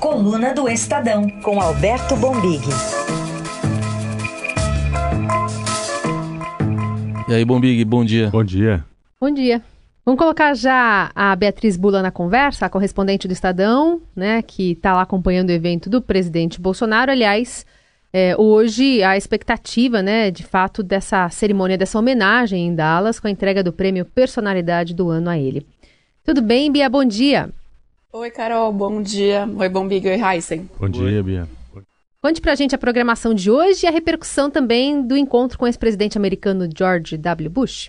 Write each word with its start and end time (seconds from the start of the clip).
Coluna 0.00 0.54
do 0.54 0.66
Estadão, 0.66 1.28
com 1.42 1.60
Alberto 1.60 2.16
Bombig. 2.16 2.64
E 7.28 7.34
aí, 7.34 7.44
Bombig, 7.44 7.84
bom 7.84 8.02
dia. 8.02 8.30
Bom 8.30 8.42
dia. 8.42 8.82
Bom 9.20 9.30
dia. 9.30 9.60
Vamos 10.02 10.18
colocar 10.18 10.54
já 10.54 11.10
a 11.14 11.36
Beatriz 11.36 11.76
Bula 11.76 12.00
na 12.00 12.10
conversa, 12.10 12.64
a 12.64 12.70
correspondente 12.70 13.28
do 13.28 13.32
Estadão, 13.32 14.00
né, 14.16 14.40
que 14.40 14.72
está 14.72 14.94
lá 14.94 15.02
acompanhando 15.02 15.50
o 15.50 15.52
evento 15.52 15.90
do 15.90 16.00
presidente 16.00 16.58
Bolsonaro. 16.58 17.12
Aliás, 17.12 17.66
é, 18.10 18.34
hoje 18.38 19.02
a 19.02 19.18
expectativa, 19.18 20.00
né, 20.00 20.30
de 20.30 20.44
fato, 20.44 20.82
dessa 20.82 21.28
cerimônia, 21.28 21.76
dessa 21.76 21.98
homenagem 21.98 22.68
em 22.68 22.74
Dallas, 22.74 23.20
com 23.20 23.26
a 23.26 23.30
entrega 23.30 23.62
do 23.62 23.70
prêmio 23.70 24.06
Personalidade 24.06 24.94
do 24.94 25.10
Ano 25.10 25.28
a 25.28 25.36
ele. 25.36 25.66
Tudo 26.24 26.40
bem, 26.40 26.72
Bia? 26.72 26.88
Bom 26.88 27.04
dia. 27.04 27.50
Oi, 28.12 28.28
Carol, 28.28 28.72
bom 28.72 29.00
dia. 29.00 29.48
Oi, 29.56 29.68
Bombig, 29.68 30.04
oi, 30.08 30.20
Heisen. 30.20 30.68
Bom 30.80 30.88
dia, 30.88 31.22
Bia. 31.22 31.48
Conte 32.20 32.40
pra 32.40 32.56
gente 32.56 32.74
a 32.74 32.78
programação 32.78 33.32
de 33.32 33.48
hoje 33.48 33.86
e 33.86 33.88
a 33.88 33.90
repercussão 33.92 34.50
também 34.50 35.00
do 35.00 35.16
encontro 35.16 35.56
com 35.56 35.64
o 35.64 35.68
ex-presidente 35.68 36.18
americano 36.18 36.68
George 36.76 37.16
W. 37.16 37.48
Bush. 37.48 37.88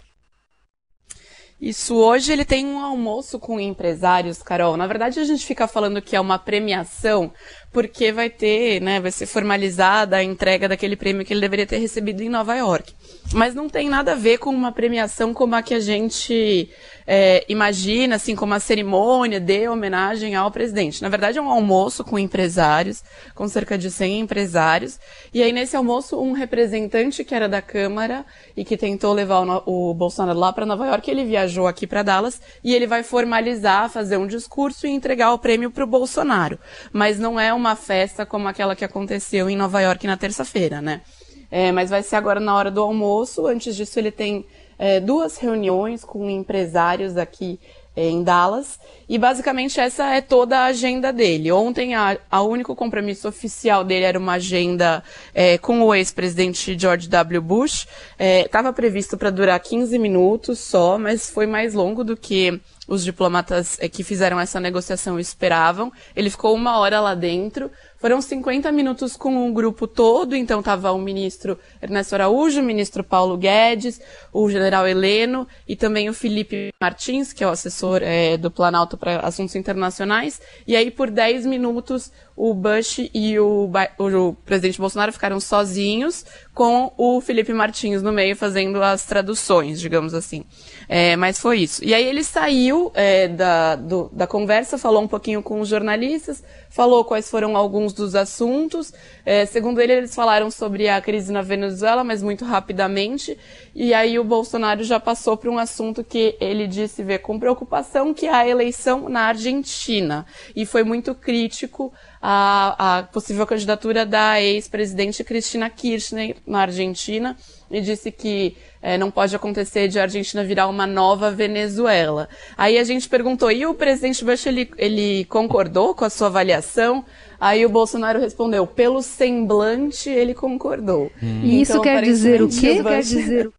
Isso, 1.59 1.95
hoje 1.95 2.31
ele 2.31 2.45
tem 2.45 2.67
um 2.67 2.79
almoço 2.79 3.39
com 3.39 3.59
empresários, 3.59 4.43
Carol. 4.43 4.77
Na 4.77 4.85
verdade, 4.85 5.19
a 5.19 5.23
gente 5.23 5.43
fica 5.43 5.67
falando 5.67 6.01
que 6.01 6.15
é 6.15 6.21
uma 6.21 6.37
premiação, 6.37 7.31
porque 7.71 8.11
vai 8.11 8.29
ter, 8.29 8.81
né, 8.81 8.99
vai 8.99 9.11
ser 9.11 9.25
formalizada 9.25 10.17
a 10.17 10.23
entrega 10.23 10.67
daquele 10.67 10.95
prêmio 10.95 11.25
que 11.25 11.33
ele 11.33 11.41
deveria 11.41 11.65
ter 11.65 11.77
recebido 11.77 12.21
em 12.21 12.29
Nova 12.29 12.55
York. 12.55 12.93
Mas 13.33 13.55
não 13.55 13.69
tem 13.69 13.87
nada 13.87 14.11
a 14.11 14.15
ver 14.15 14.39
com 14.39 14.49
uma 14.49 14.71
premiação 14.71 15.33
como 15.33 15.55
a 15.55 15.61
que 15.61 15.73
a 15.73 15.79
gente 15.79 16.69
é, 17.07 17.45
imagina, 17.47 18.15
assim, 18.15 18.35
como 18.35 18.53
a 18.53 18.59
cerimônia 18.59 19.39
de 19.39 19.67
homenagem 19.67 20.35
ao 20.35 20.51
presidente. 20.51 21.01
Na 21.01 21.09
verdade, 21.09 21.37
é 21.37 21.41
um 21.41 21.49
almoço 21.49 22.03
com 22.03 22.19
empresários, 22.19 23.03
com 23.33 23.47
cerca 23.47 23.77
de 23.77 23.89
100 23.89 24.19
empresários. 24.19 24.99
E 25.33 25.41
aí, 25.41 25.51
nesse 25.51 25.75
almoço, 25.75 26.19
um 26.19 26.33
representante 26.33 27.23
que 27.23 27.33
era 27.33 27.47
da 27.47 27.61
Câmara 27.61 28.25
e 28.55 28.65
que 28.65 28.75
tentou 28.75 29.13
levar 29.13 29.41
o, 29.41 29.91
o 29.91 29.93
Bolsonaro 29.93 30.37
lá 30.37 30.51
para 30.51 30.65
Nova 30.65 30.85
York, 30.87 31.09
ele 31.09 31.23
viajou 31.23 31.67
aqui 31.67 31.87
para 31.87 32.03
Dallas 32.03 32.41
e 32.63 32.73
ele 32.73 32.87
vai 32.87 33.03
formalizar, 33.03 33.89
fazer 33.89 34.17
um 34.17 34.27
discurso 34.27 34.85
e 34.85 34.89
entregar 34.89 35.31
o 35.33 35.39
prêmio 35.39 35.71
para 35.71 35.83
o 35.83 35.87
Bolsonaro. 35.87 36.59
Mas 36.91 37.17
não 37.17 37.39
é 37.39 37.53
uma 37.53 37.60
festa 37.75 38.25
como 38.25 38.47
aquela 38.47 38.75
que 38.75 38.85
aconteceu 38.85 39.49
em 39.49 39.55
Nova 39.55 39.81
York 39.81 40.05
na 40.07 40.17
terça-feira, 40.17 40.81
né? 40.81 41.01
É, 41.49 41.71
mas 41.71 41.89
vai 41.89 42.01
ser 42.01 42.15
agora 42.15 42.39
na 42.39 42.55
hora 42.55 42.71
do 42.71 42.81
almoço. 42.81 43.45
Antes 43.45 43.75
disso, 43.75 43.99
ele 43.99 44.11
tem 44.11 44.45
é, 44.79 44.99
duas 44.99 45.37
reuniões 45.37 46.03
com 46.03 46.29
empresários 46.29 47.17
aqui 47.17 47.59
é, 47.95 48.07
em 48.07 48.23
Dallas. 48.23 48.79
E 49.07 49.17
basicamente 49.17 49.79
essa 49.79 50.15
é 50.15 50.21
toda 50.21 50.59
a 50.59 50.65
agenda 50.65 51.11
dele. 51.11 51.51
Ontem 51.51 51.93
a, 51.93 52.17
a 52.31 52.41
único 52.41 52.73
compromisso 52.73 53.27
oficial 53.27 53.83
dele 53.83 54.05
era 54.05 54.17
uma 54.17 54.33
agenda 54.33 55.03
é, 55.33 55.57
com 55.57 55.81
o 55.81 55.93
ex-presidente 55.93 56.77
George 56.79 57.09
W. 57.09 57.41
Bush. 57.41 57.85
Estava 58.17 58.69
é, 58.69 58.71
previsto 58.71 59.17
para 59.17 59.29
durar 59.29 59.59
15 59.59 59.99
minutos 59.99 60.59
só, 60.59 60.97
mas 60.97 61.29
foi 61.29 61.45
mais 61.45 61.73
longo 61.73 62.03
do 62.03 62.15
que 62.15 62.61
os 62.91 63.05
diplomatas 63.05 63.77
é, 63.79 63.87
que 63.87 64.03
fizeram 64.03 64.37
essa 64.37 64.59
negociação 64.59 65.17
esperavam. 65.17 65.93
Ele 66.13 66.29
ficou 66.29 66.53
uma 66.53 66.77
hora 66.77 66.99
lá 66.99 67.15
dentro. 67.15 67.71
Foram 68.01 68.19
50 68.19 68.71
minutos 68.71 69.15
com 69.15 69.47
o 69.47 69.53
grupo 69.53 69.85
todo, 69.85 70.35
então 70.35 70.59
estava 70.59 70.91
o 70.91 70.97
ministro 70.97 71.59
Ernesto 71.79 72.15
Araújo, 72.15 72.59
o 72.59 72.63
ministro 72.63 73.03
Paulo 73.03 73.37
Guedes, 73.37 74.01
o 74.33 74.49
general 74.49 74.87
Heleno 74.87 75.47
e 75.67 75.75
também 75.75 76.09
o 76.09 76.13
Felipe 76.13 76.73
Martins, 76.81 77.31
que 77.31 77.43
é 77.43 77.47
o 77.47 77.51
assessor 77.51 78.01
é, 78.01 78.37
do 78.37 78.49
Planalto 78.49 78.97
para 78.97 79.19
Assuntos 79.19 79.55
Internacionais. 79.55 80.41
E 80.65 80.75
aí, 80.75 80.89
por 80.89 81.11
10 81.11 81.45
minutos, 81.45 82.11
o 82.35 82.55
Bush 82.55 83.07
e 83.13 83.37
o, 83.39 83.69
o, 83.99 84.33
presidente 84.33 84.79
Bolsonaro 84.79 85.13
ficaram 85.13 85.39
sozinhos, 85.39 86.25
com 86.55 86.91
o 86.97 87.21
Felipe 87.21 87.53
Martins 87.53 88.01
no 88.01 88.11
meio 88.11 88.35
fazendo 88.35 88.81
as 88.81 89.05
traduções, 89.05 89.79
digamos 89.79 90.15
assim. 90.15 90.43
É, 90.89 91.15
mas 91.15 91.37
foi 91.37 91.59
isso. 91.59 91.85
E 91.85 91.93
aí 91.93 92.03
ele 92.03 92.23
saiu 92.23 92.91
é, 92.95 93.27
da, 93.27 93.75
do, 93.75 94.09
da 94.11 94.25
conversa, 94.25 94.79
falou 94.79 95.03
um 95.03 95.07
pouquinho 95.07 95.43
com 95.43 95.59
os 95.59 95.69
jornalistas, 95.69 96.43
falou 96.71 97.03
quais 97.03 97.29
foram 97.29 97.55
alguns 97.55 97.93
dos 97.93 98.15
assuntos. 98.15 98.91
É, 99.23 99.45
segundo 99.45 99.79
ele, 99.79 99.93
eles 99.93 100.15
falaram 100.15 100.49
sobre 100.49 100.89
a 100.89 100.99
crise 100.99 101.31
na 101.31 101.41
Venezuela, 101.41 102.03
mas 102.03 102.23
muito 102.23 102.45
rapidamente. 102.45 103.37
E 103.75 103.93
aí 103.93 104.17
o 104.17 104.23
Bolsonaro 104.23 104.83
já 104.83 104.99
passou 104.99 105.37
para 105.37 105.51
um 105.51 105.59
assunto 105.59 106.03
que 106.03 106.35
ele 106.39 106.65
disse 106.65 107.03
ver 107.03 107.19
com 107.19 107.37
preocupação, 107.37 108.13
que 108.13 108.25
é 108.25 108.33
a 108.33 108.47
eleição 108.47 109.09
na 109.09 109.27
Argentina. 109.27 110.25
E 110.55 110.65
foi 110.65 110.83
muito 110.83 111.13
crítico 111.13 111.93
a, 112.21 112.99
a 112.99 113.03
possível 113.03 113.47
candidatura 113.47 114.05
da 114.05 114.39
ex-presidente 114.39 115.23
Cristina 115.23 115.69
Kirchner 115.69 116.35
na 116.45 116.61
Argentina 116.61 117.35
e 117.69 117.81
disse 117.81 118.11
que 118.11 118.55
é, 118.81 118.97
não 118.97 119.09
pode 119.09 119.35
acontecer 119.35 119.87
de 119.87 119.99
a 119.99 120.03
Argentina 120.03 120.43
virar 120.43 120.67
uma 120.67 120.85
nova 120.85 121.31
Venezuela. 121.31 122.29
Aí 122.57 122.77
a 122.77 122.83
gente 122.83 123.09
perguntou, 123.09 123.51
e 123.51 123.65
o 123.65 123.73
presidente 123.73 124.23
Bush, 124.23 124.45
ele, 124.45 124.69
ele 124.77 125.25
concordou 125.25 125.95
com 125.95 126.05
a 126.05 126.09
sua 126.09 126.27
avaliação? 126.27 127.03
Aí 127.39 127.65
o 127.65 127.69
Bolsonaro 127.69 128.19
respondeu, 128.19 128.67
pelo 128.67 129.01
semblante 129.01 130.09
ele 130.09 130.33
concordou. 130.33 131.11
Hum. 131.23 131.41
Então, 131.43 131.49
Isso 131.49 131.81
quer 131.81 132.03
dizer 132.03 132.41
o 132.41 132.49
quê? 132.49 132.81
Bush... 132.81 132.91
Quer 132.91 133.01
dizer 133.01 133.51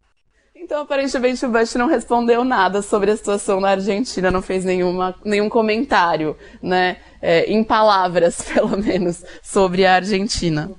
então, 0.73 0.81
aparentemente, 0.81 1.45
o 1.45 1.51
Bush 1.51 1.75
não 1.75 1.85
respondeu 1.87 2.43
nada 2.43 2.81
sobre 2.81 3.11
a 3.11 3.15
situação 3.15 3.61
na 3.61 3.69
Argentina, 3.69 4.31
não 4.31 4.41
fez 4.41 4.65
nenhuma, 4.65 5.13
nenhum 5.23 5.47
comentário, 5.47 6.35
né, 6.63 6.97
é, 7.21 7.45
em 7.45 7.63
palavras, 7.63 8.41
pelo 8.51 8.75
menos, 8.75 9.23
sobre 9.43 9.85
a 9.85 9.93
Argentina. 9.93 10.71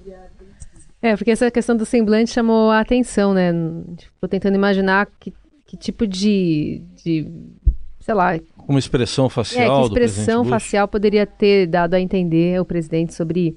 É, 1.01 1.15
porque 1.17 1.31
essa 1.31 1.49
questão 1.49 1.77
do 1.77 1.87
semblante 1.87 2.33
chamou 2.33 2.73
a 2.73 2.81
atenção, 2.81 3.33
né? 3.33 3.53
Estou 3.97 4.29
tentando 4.29 4.57
imaginar 4.57 5.07
que, 5.21 5.33
que 5.65 5.77
tipo 5.77 6.09
de, 6.09 6.83
de, 6.97 7.31
sei 8.01 8.15
lá... 8.15 8.37
Uma 8.67 8.81
expressão 8.81 9.29
facial 9.29 9.77
é, 9.77 9.81
que 9.83 9.87
expressão 9.87 10.45
facial 10.45 10.89
poderia 10.89 11.25
ter 11.25 11.69
dado 11.69 11.95
a 11.95 12.01
entender 12.01 12.61
o 12.61 12.65
presidente 12.65 13.15
sobre 13.15 13.55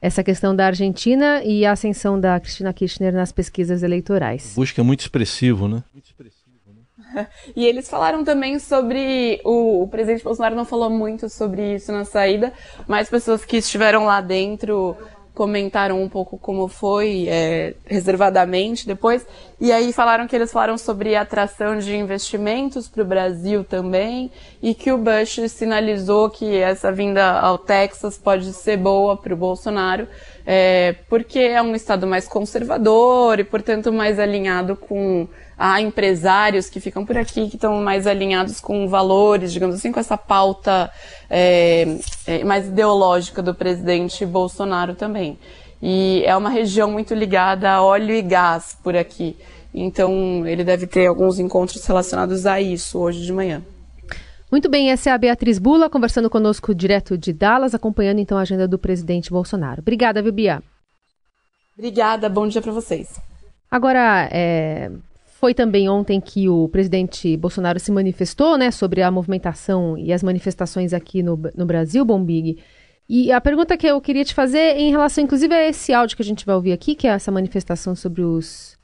essa 0.00 0.22
questão 0.22 0.54
da 0.54 0.66
Argentina 0.66 1.42
e 1.44 1.64
a 1.64 1.72
ascensão 1.72 2.18
da 2.18 2.38
Cristina 2.38 2.72
Kirchner 2.72 3.12
nas 3.12 3.32
pesquisas 3.32 3.82
eleitorais. 3.82 4.52
Busca 4.54 4.80
é 4.80 4.84
muito 4.84 5.00
expressivo, 5.00 5.68
né? 5.68 5.82
Muito 5.92 6.06
expressivo, 6.06 6.44
né? 6.68 7.26
E 7.56 7.64
eles 7.64 7.88
falaram 7.88 8.24
também 8.24 8.58
sobre. 8.58 9.40
O, 9.44 9.82
o, 9.82 9.88
presidente 9.88 10.22
Bolsonaro 10.22 10.54
não 10.54 10.64
falou 10.64 10.90
muito 10.90 11.28
sobre 11.28 11.74
isso 11.74 11.90
na 11.92 12.04
saída, 12.04 12.52
mas 12.86 13.08
pessoas 13.08 13.44
que 13.44 13.56
estiveram 13.56 14.04
lá 14.04 14.20
dentro 14.20 14.96
comentaram 15.36 16.02
um 16.02 16.08
pouco 16.08 16.38
como 16.38 16.66
foi 16.66 17.26
é, 17.28 17.74
reservadamente 17.84 18.86
depois. 18.86 19.24
E 19.60 19.70
aí 19.70 19.92
falaram 19.92 20.26
que 20.26 20.34
eles 20.34 20.50
falaram 20.50 20.78
sobre 20.78 21.14
atração 21.14 21.78
de 21.78 21.94
investimentos 21.94 22.88
para 22.88 23.02
o 23.02 23.06
Brasil 23.06 23.62
também 23.62 24.30
e 24.62 24.74
que 24.74 24.90
o 24.90 24.96
Bush 24.96 25.40
sinalizou 25.50 26.30
que 26.30 26.56
essa 26.56 26.90
vinda 26.90 27.38
ao 27.38 27.58
Texas 27.58 28.16
pode 28.16 28.50
ser 28.54 28.78
boa 28.78 29.14
para 29.14 29.34
o 29.34 29.36
Bolsonaro, 29.36 30.08
é, 30.46 30.94
porque 31.06 31.38
é 31.38 31.60
um 31.60 31.74
estado 31.74 32.06
mais 32.06 32.26
conservador 32.26 33.38
e, 33.38 33.44
portanto, 33.44 33.92
mais 33.92 34.18
alinhado 34.18 34.74
com 34.74 35.28
há 35.58 35.80
empresários 35.80 36.68
que 36.68 36.80
ficam 36.80 37.04
por 37.04 37.16
aqui 37.16 37.48
que 37.48 37.56
estão 37.56 37.82
mais 37.82 38.06
alinhados 38.06 38.60
com 38.60 38.86
valores, 38.88 39.52
digamos 39.52 39.76
assim, 39.76 39.90
com 39.90 40.00
essa 40.00 40.16
pauta 40.16 40.90
é, 41.30 41.98
é, 42.26 42.44
mais 42.44 42.66
ideológica 42.66 43.42
do 43.42 43.54
presidente 43.54 44.24
Bolsonaro 44.26 44.94
também. 44.94 45.38
E 45.80 46.22
é 46.24 46.36
uma 46.36 46.50
região 46.50 46.90
muito 46.90 47.14
ligada 47.14 47.70
a 47.70 47.82
óleo 47.82 48.14
e 48.14 48.22
gás 48.22 48.76
por 48.82 48.96
aqui. 48.96 49.36
Então, 49.72 50.46
ele 50.46 50.64
deve 50.64 50.86
ter 50.86 51.06
alguns 51.06 51.38
encontros 51.38 51.84
relacionados 51.84 52.46
a 52.46 52.60
isso 52.60 52.98
hoje 52.98 53.22
de 53.22 53.32
manhã. 53.32 53.62
Muito 54.50 54.70
bem, 54.70 54.90
essa 54.90 55.10
é 55.10 55.12
a 55.12 55.18
Beatriz 55.18 55.58
Bula 55.58 55.90
conversando 55.90 56.30
conosco 56.30 56.74
direto 56.74 57.18
de 57.18 57.32
Dallas, 57.32 57.74
acompanhando 57.74 58.20
então 58.20 58.38
a 58.38 58.42
agenda 58.42 58.66
do 58.66 58.78
presidente 58.78 59.30
Bolsonaro. 59.30 59.80
Obrigada, 59.80 60.22
viu, 60.22 60.32
Bia? 60.32 60.62
Obrigada, 61.76 62.28
bom 62.28 62.46
dia 62.46 62.62
para 62.62 62.72
vocês. 62.72 63.20
Agora, 63.70 64.28
é, 64.32 64.90
foi 65.38 65.52
também 65.52 65.86
ontem 65.86 66.18
que 66.18 66.48
o 66.48 66.66
presidente 66.68 67.36
Bolsonaro 67.36 67.78
se 67.78 67.92
manifestou 67.92 68.56
né, 68.56 68.70
sobre 68.70 69.02
a 69.02 69.10
movimentação 69.10 69.96
e 69.98 70.10
as 70.10 70.22
manifestações 70.22 70.94
aqui 70.94 71.22
no, 71.22 71.38
no 71.54 71.66
Brasil, 71.66 72.04
Bombig. 72.06 72.58
E 73.06 73.30
a 73.30 73.40
pergunta 73.40 73.76
que 73.76 73.86
eu 73.86 74.00
queria 74.00 74.24
te 74.24 74.32
fazer 74.32 74.78
em 74.78 74.90
relação, 74.90 75.22
inclusive, 75.22 75.54
a 75.54 75.68
esse 75.68 75.92
áudio 75.92 76.16
que 76.16 76.22
a 76.22 76.24
gente 76.24 76.46
vai 76.46 76.54
ouvir 76.54 76.72
aqui, 76.72 76.94
que 76.94 77.06
é 77.06 77.10
essa 77.10 77.30
manifestação 77.30 77.94
sobre 77.94 78.22
os 78.22 78.78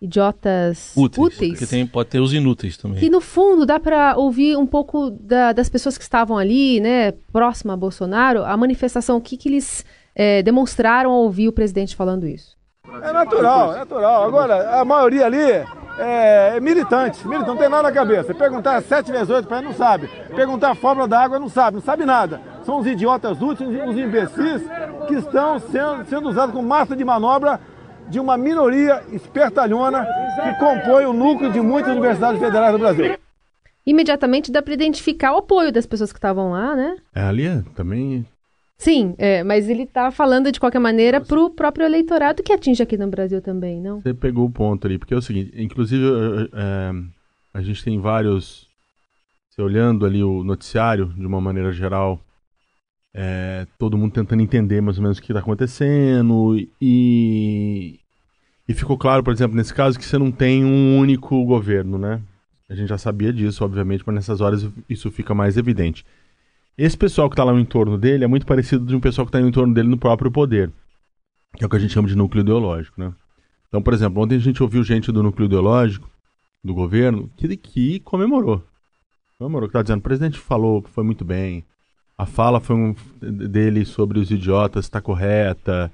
idiotas 0.00 0.94
úteis. 0.96 1.26
úteis 1.26 1.50
porque 1.50 1.66
tem, 1.66 1.86
pode 1.86 2.08
ter 2.08 2.20
os 2.20 2.32
inúteis 2.32 2.78
também. 2.78 2.98
Que 2.98 3.10
no 3.10 3.20
fundo 3.20 3.66
dá 3.66 3.78
para 3.78 4.16
ouvir 4.16 4.56
um 4.56 4.66
pouco 4.66 5.10
da, 5.10 5.52
das 5.52 5.68
pessoas 5.68 5.98
que 5.98 6.04
estavam 6.04 6.38
ali, 6.38 6.80
né, 6.80 7.12
próxima 7.30 7.74
a 7.74 7.76
Bolsonaro, 7.76 8.44
a 8.44 8.56
manifestação, 8.56 9.18
o 9.18 9.20
que, 9.20 9.36
que 9.36 9.50
eles 9.50 9.84
é, 10.14 10.42
demonstraram 10.42 11.10
ao 11.10 11.24
ouvir 11.24 11.48
o 11.48 11.52
presidente 11.52 11.94
falando 11.94 12.26
isso. 12.26 12.56
É 13.02 13.12
natural, 13.12 13.74
é 13.74 13.78
natural. 13.80 14.24
Agora, 14.24 14.80
a 14.80 14.84
maioria 14.84 15.26
ali 15.26 15.42
é, 15.98 16.56
é 16.56 16.60
militante, 16.60 17.26
militante, 17.26 17.48
não 17.48 17.56
tem 17.56 17.68
nada 17.68 17.84
na 17.84 17.92
cabeça. 17.92 18.34
Perguntar 18.34 18.80
7 18.82 19.10
vezes 19.10 19.30
8 19.30 19.46
para 19.46 19.58
ele 19.58 19.66
não 19.66 19.74
sabe. 19.74 20.08
Perguntar 20.34 20.70
a 20.70 20.74
fórmula 20.74 21.08
da 21.08 21.20
água 21.20 21.38
não 21.38 21.48
sabe, 21.48 21.76
não 21.76 21.82
sabe 21.82 22.04
nada. 22.04 22.40
são 22.62 22.78
os 22.78 22.86
idiotas 22.86 23.40
úteis, 23.40 23.68
os 23.68 23.96
imbecis, 23.96 24.62
que 25.06 25.14
estão 25.14 25.58
sendo, 25.58 26.04
sendo 26.06 26.28
usados 26.28 26.54
como 26.54 26.66
massa 26.66 26.94
de 26.94 27.04
manobra 27.04 27.60
de 28.08 28.18
uma 28.18 28.36
minoria 28.36 29.02
espertalhona 29.12 30.06
que 30.42 30.54
compõe 30.58 31.04
o 31.04 31.12
núcleo 31.12 31.52
de 31.52 31.60
muitas 31.60 31.92
universidades 31.92 32.40
federais 32.40 32.72
do 32.72 32.78
Brasil. 32.78 33.18
Imediatamente 33.84 34.52
dá 34.52 34.62
para 34.62 34.74
identificar 34.74 35.32
o 35.32 35.38
apoio 35.38 35.72
das 35.72 35.86
pessoas 35.86 36.12
que 36.12 36.18
estavam 36.18 36.50
lá, 36.50 36.76
né? 36.76 36.96
É, 37.14 37.22
ali 37.22 37.46
é, 37.46 37.62
também 37.74 38.26
Sim, 38.78 39.16
é, 39.18 39.42
mas 39.42 39.68
ele 39.68 39.82
está 39.82 40.10
falando 40.12 40.52
de 40.52 40.60
qualquer 40.60 40.78
maneira 40.78 41.20
para 41.20 41.40
o 41.40 41.50
próprio 41.50 41.84
eleitorado 41.84 42.44
que 42.44 42.52
atinge 42.52 42.80
aqui 42.80 42.96
no 42.96 43.08
Brasil 43.08 43.42
também, 43.42 43.80
não? 43.80 44.00
Você 44.00 44.14
pegou 44.14 44.46
o 44.46 44.50
ponto 44.50 44.86
ali, 44.86 44.98
porque 44.98 45.12
é 45.12 45.16
o 45.16 45.22
seguinte, 45.22 45.50
inclusive 45.56 46.04
é, 46.52 46.92
a 47.52 47.60
gente 47.60 47.82
tem 47.82 47.98
vários, 47.98 48.68
você 49.50 49.60
olhando 49.60 50.06
ali 50.06 50.22
o 50.22 50.44
noticiário 50.44 51.06
de 51.06 51.26
uma 51.26 51.40
maneira 51.40 51.72
geral, 51.72 52.20
é, 53.12 53.66
todo 53.76 53.98
mundo 53.98 54.12
tentando 54.12 54.42
entender 54.42 54.80
mais 54.80 54.96
ou 54.96 55.02
menos 55.02 55.18
o 55.18 55.22
que 55.22 55.32
está 55.32 55.40
acontecendo 55.40 56.56
e, 56.80 57.98
e 58.68 58.74
ficou 58.74 58.96
claro, 58.96 59.24
por 59.24 59.32
exemplo, 59.32 59.56
nesse 59.56 59.74
caso 59.74 59.98
que 59.98 60.04
você 60.04 60.16
não 60.18 60.30
tem 60.30 60.64
um 60.64 60.96
único 60.96 61.44
governo, 61.44 61.98
né? 61.98 62.22
A 62.68 62.76
gente 62.76 62.88
já 62.88 62.98
sabia 62.98 63.32
disso, 63.32 63.64
obviamente, 63.64 64.04
mas 64.06 64.14
nessas 64.14 64.40
horas 64.40 64.68
isso 64.88 65.10
fica 65.10 65.34
mais 65.34 65.56
evidente. 65.56 66.04
Esse 66.78 66.96
pessoal 66.96 67.28
que 67.28 67.34
está 67.34 67.42
lá 67.42 67.52
no 67.52 67.58
entorno 67.58 67.98
dele 67.98 68.22
é 68.22 68.28
muito 68.28 68.46
parecido 68.46 68.86
de 68.86 68.94
um 68.94 69.00
pessoal 69.00 69.26
que 69.26 69.30
está 69.30 69.40
no 69.40 69.48
entorno 69.48 69.74
dele 69.74 69.88
no 69.88 69.98
próprio 69.98 70.30
poder, 70.30 70.70
que 71.56 71.64
é 71.64 71.66
o 71.66 71.68
que 71.68 71.74
a 71.74 71.78
gente 71.80 71.92
chama 71.92 72.06
de 72.06 72.14
núcleo 72.14 72.42
ideológico, 72.42 73.00
né? 73.00 73.12
Então, 73.66 73.82
por 73.82 73.92
exemplo, 73.92 74.22
ontem 74.22 74.36
a 74.36 74.38
gente 74.38 74.62
ouviu 74.62 74.84
gente 74.84 75.10
do 75.10 75.20
núcleo 75.20 75.46
ideológico 75.46 76.08
do 76.62 76.72
governo 76.72 77.28
que, 77.36 77.56
que 77.56 77.98
comemorou. 78.00 78.62
Comemorou, 79.36 79.68
que 79.68 79.72
está 79.72 79.82
dizendo, 79.82 79.98
o 79.98 80.02
presidente 80.02 80.38
falou, 80.38 80.84
foi 80.88 81.02
muito 81.02 81.24
bem, 81.24 81.64
a 82.16 82.24
fala 82.24 82.60
foi 82.60 82.76
um, 82.76 82.94
dele 83.20 83.84
sobre 83.84 84.20
os 84.20 84.30
idiotas 84.30 84.84
está 84.84 85.00
correta, 85.00 85.90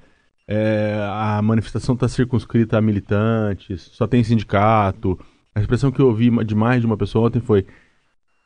é, 0.47 0.99
a 1.09 1.41
manifestação 1.41 1.95
está 1.95 2.07
circunscrita 2.07 2.77
a 2.77 2.81
militantes, 2.81 3.89
só 3.93 4.05
tem 4.05 4.23
sindicato. 4.23 5.19
A 5.55 5.59
expressão 5.59 5.91
que 5.91 5.99
eu 5.99 6.07
ouvi 6.07 6.29
de 6.45 6.53
mais 6.53 6.81
de 6.81 6.85
uma 6.85 6.97
pessoa 6.97 7.27
ontem 7.27 7.39
foi: 7.39 7.65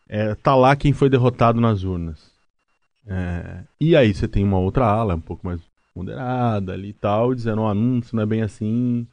é, 0.07 0.33
tá 0.35 0.55
lá 0.55 0.75
quem 0.75 0.91
foi 0.91 1.09
derrotado 1.09 1.61
nas 1.61 1.83
urnas. 1.83 2.28
É, 3.07 3.63
e 3.79 3.95
aí 3.95 4.13
você 4.13 4.27
tem 4.27 4.43
uma 4.43 4.59
outra 4.59 4.85
ala, 4.85 5.15
um 5.15 5.21
pouco 5.21 5.45
mais 5.45 5.59
moderada 5.95 6.73
ali 6.73 6.89
e 6.89 6.93
tal, 6.93 7.33
dizendo, 7.33 7.61
ó, 7.61 7.71
oh, 7.71 7.73
não, 7.73 7.99
isso 7.99 8.15
não 8.15 8.23
é 8.23 8.25
bem 8.25 8.41
assim, 8.41 9.07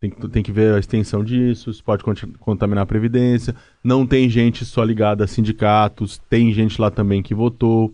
tem 0.00 0.10
que, 0.10 0.28
tem 0.28 0.42
que 0.42 0.52
ver 0.52 0.74
a 0.74 0.78
extensão 0.78 1.24
disso, 1.24 1.70
isso 1.70 1.82
pode 1.82 2.04
contaminar 2.38 2.82
a 2.82 2.86
Previdência, 2.86 3.54
não 3.82 4.06
tem 4.06 4.28
gente 4.28 4.64
só 4.64 4.82
ligada 4.84 5.24
a 5.24 5.26
sindicatos, 5.26 6.20
tem 6.28 6.52
gente 6.52 6.80
lá 6.80 6.90
também 6.90 7.22
que 7.22 7.34
votou. 7.34 7.92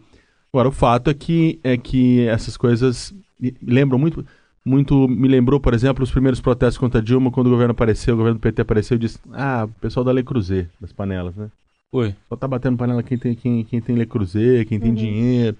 Agora, 0.52 0.68
o 0.68 0.72
fato 0.72 1.10
é 1.10 1.14
que, 1.14 1.60
é 1.62 1.76
que 1.76 2.26
essas 2.26 2.56
coisas 2.56 3.14
lembram 3.62 3.98
muito, 3.98 4.26
muito, 4.64 5.08
me 5.08 5.28
lembrou, 5.28 5.60
por 5.60 5.72
exemplo, 5.72 6.02
os 6.02 6.10
primeiros 6.10 6.40
protestos 6.40 6.78
contra 6.78 7.00
Dilma, 7.00 7.30
quando 7.30 7.46
o 7.46 7.50
governo 7.50 7.72
apareceu, 7.72 8.14
o 8.14 8.18
governo 8.18 8.38
do 8.38 8.42
PT 8.42 8.62
apareceu 8.62 8.96
e 8.96 9.00
disse, 9.00 9.18
ah, 9.32 9.64
o 9.66 9.80
pessoal 9.80 10.04
da 10.04 10.12
Le 10.12 10.22
Creuset, 10.22 10.68
das 10.80 10.92
panelas, 10.92 11.36
né? 11.36 11.48
Oi. 11.92 12.14
Só 12.28 12.36
tá 12.36 12.46
batendo 12.46 12.76
panela 12.76 13.02
quem 13.02 13.18
tem, 13.18 13.34
quem, 13.34 13.64
quem 13.64 13.80
tem 13.80 13.96
Le 13.96 14.06
Cruzeiro, 14.06 14.68
quem 14.68 14.78
tem 14.78 14.90
uhum. 14.90 14.94
dinheiro. 14.94 15.56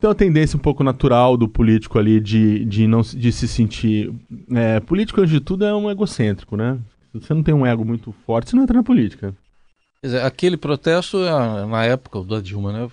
Tem 0.00 0.08
uma 0.08 0.14
tendência 0.14 0.56
um 0.56 0.60
pouco 0.60 0.82
natural 0.82 1.36
do 1.36 1.48
político 1.48 1.98
ali 1.98 2.20
de, 2.20 2.64
de, 2.64 2.86
não, 2.86 3.02
de 3.02 3.32
se 3.32 3.46
sentir. 3.46 4.12
É, 4.52 4.80
político, 4.80 5.20
antes 5.20 5.32
de 5.32 5.40
tudo, 5.40 5.64
é 5.64 5.74
um 5.74 5.90
egocêntrico, 5.90 6.56
né? 6.56 6.78
Se 7.12 7.20
você 7.20 7.34
não 7.34 7.42
tem 7.42 7.54
um 7.54 7.64
ego 7.64 7.84
muito 7.84 8.12
forte, 8.24 8.50
você 8.50 8.56
não 8.56 8.64
entra 8.64 8.76
na 8.76 8.82
política. 8.82 9.34
Quer 10.00 10.06
dizer, 10.08 10.22
aquele 10.22 10.56
protesto, 10.56 11.18
ah, 11.18 11.66
na 11.66 11.84
época 11.84 12.22
da 12.22 12.40
Dilma, 12.40 12.72
né? 12.72 12.88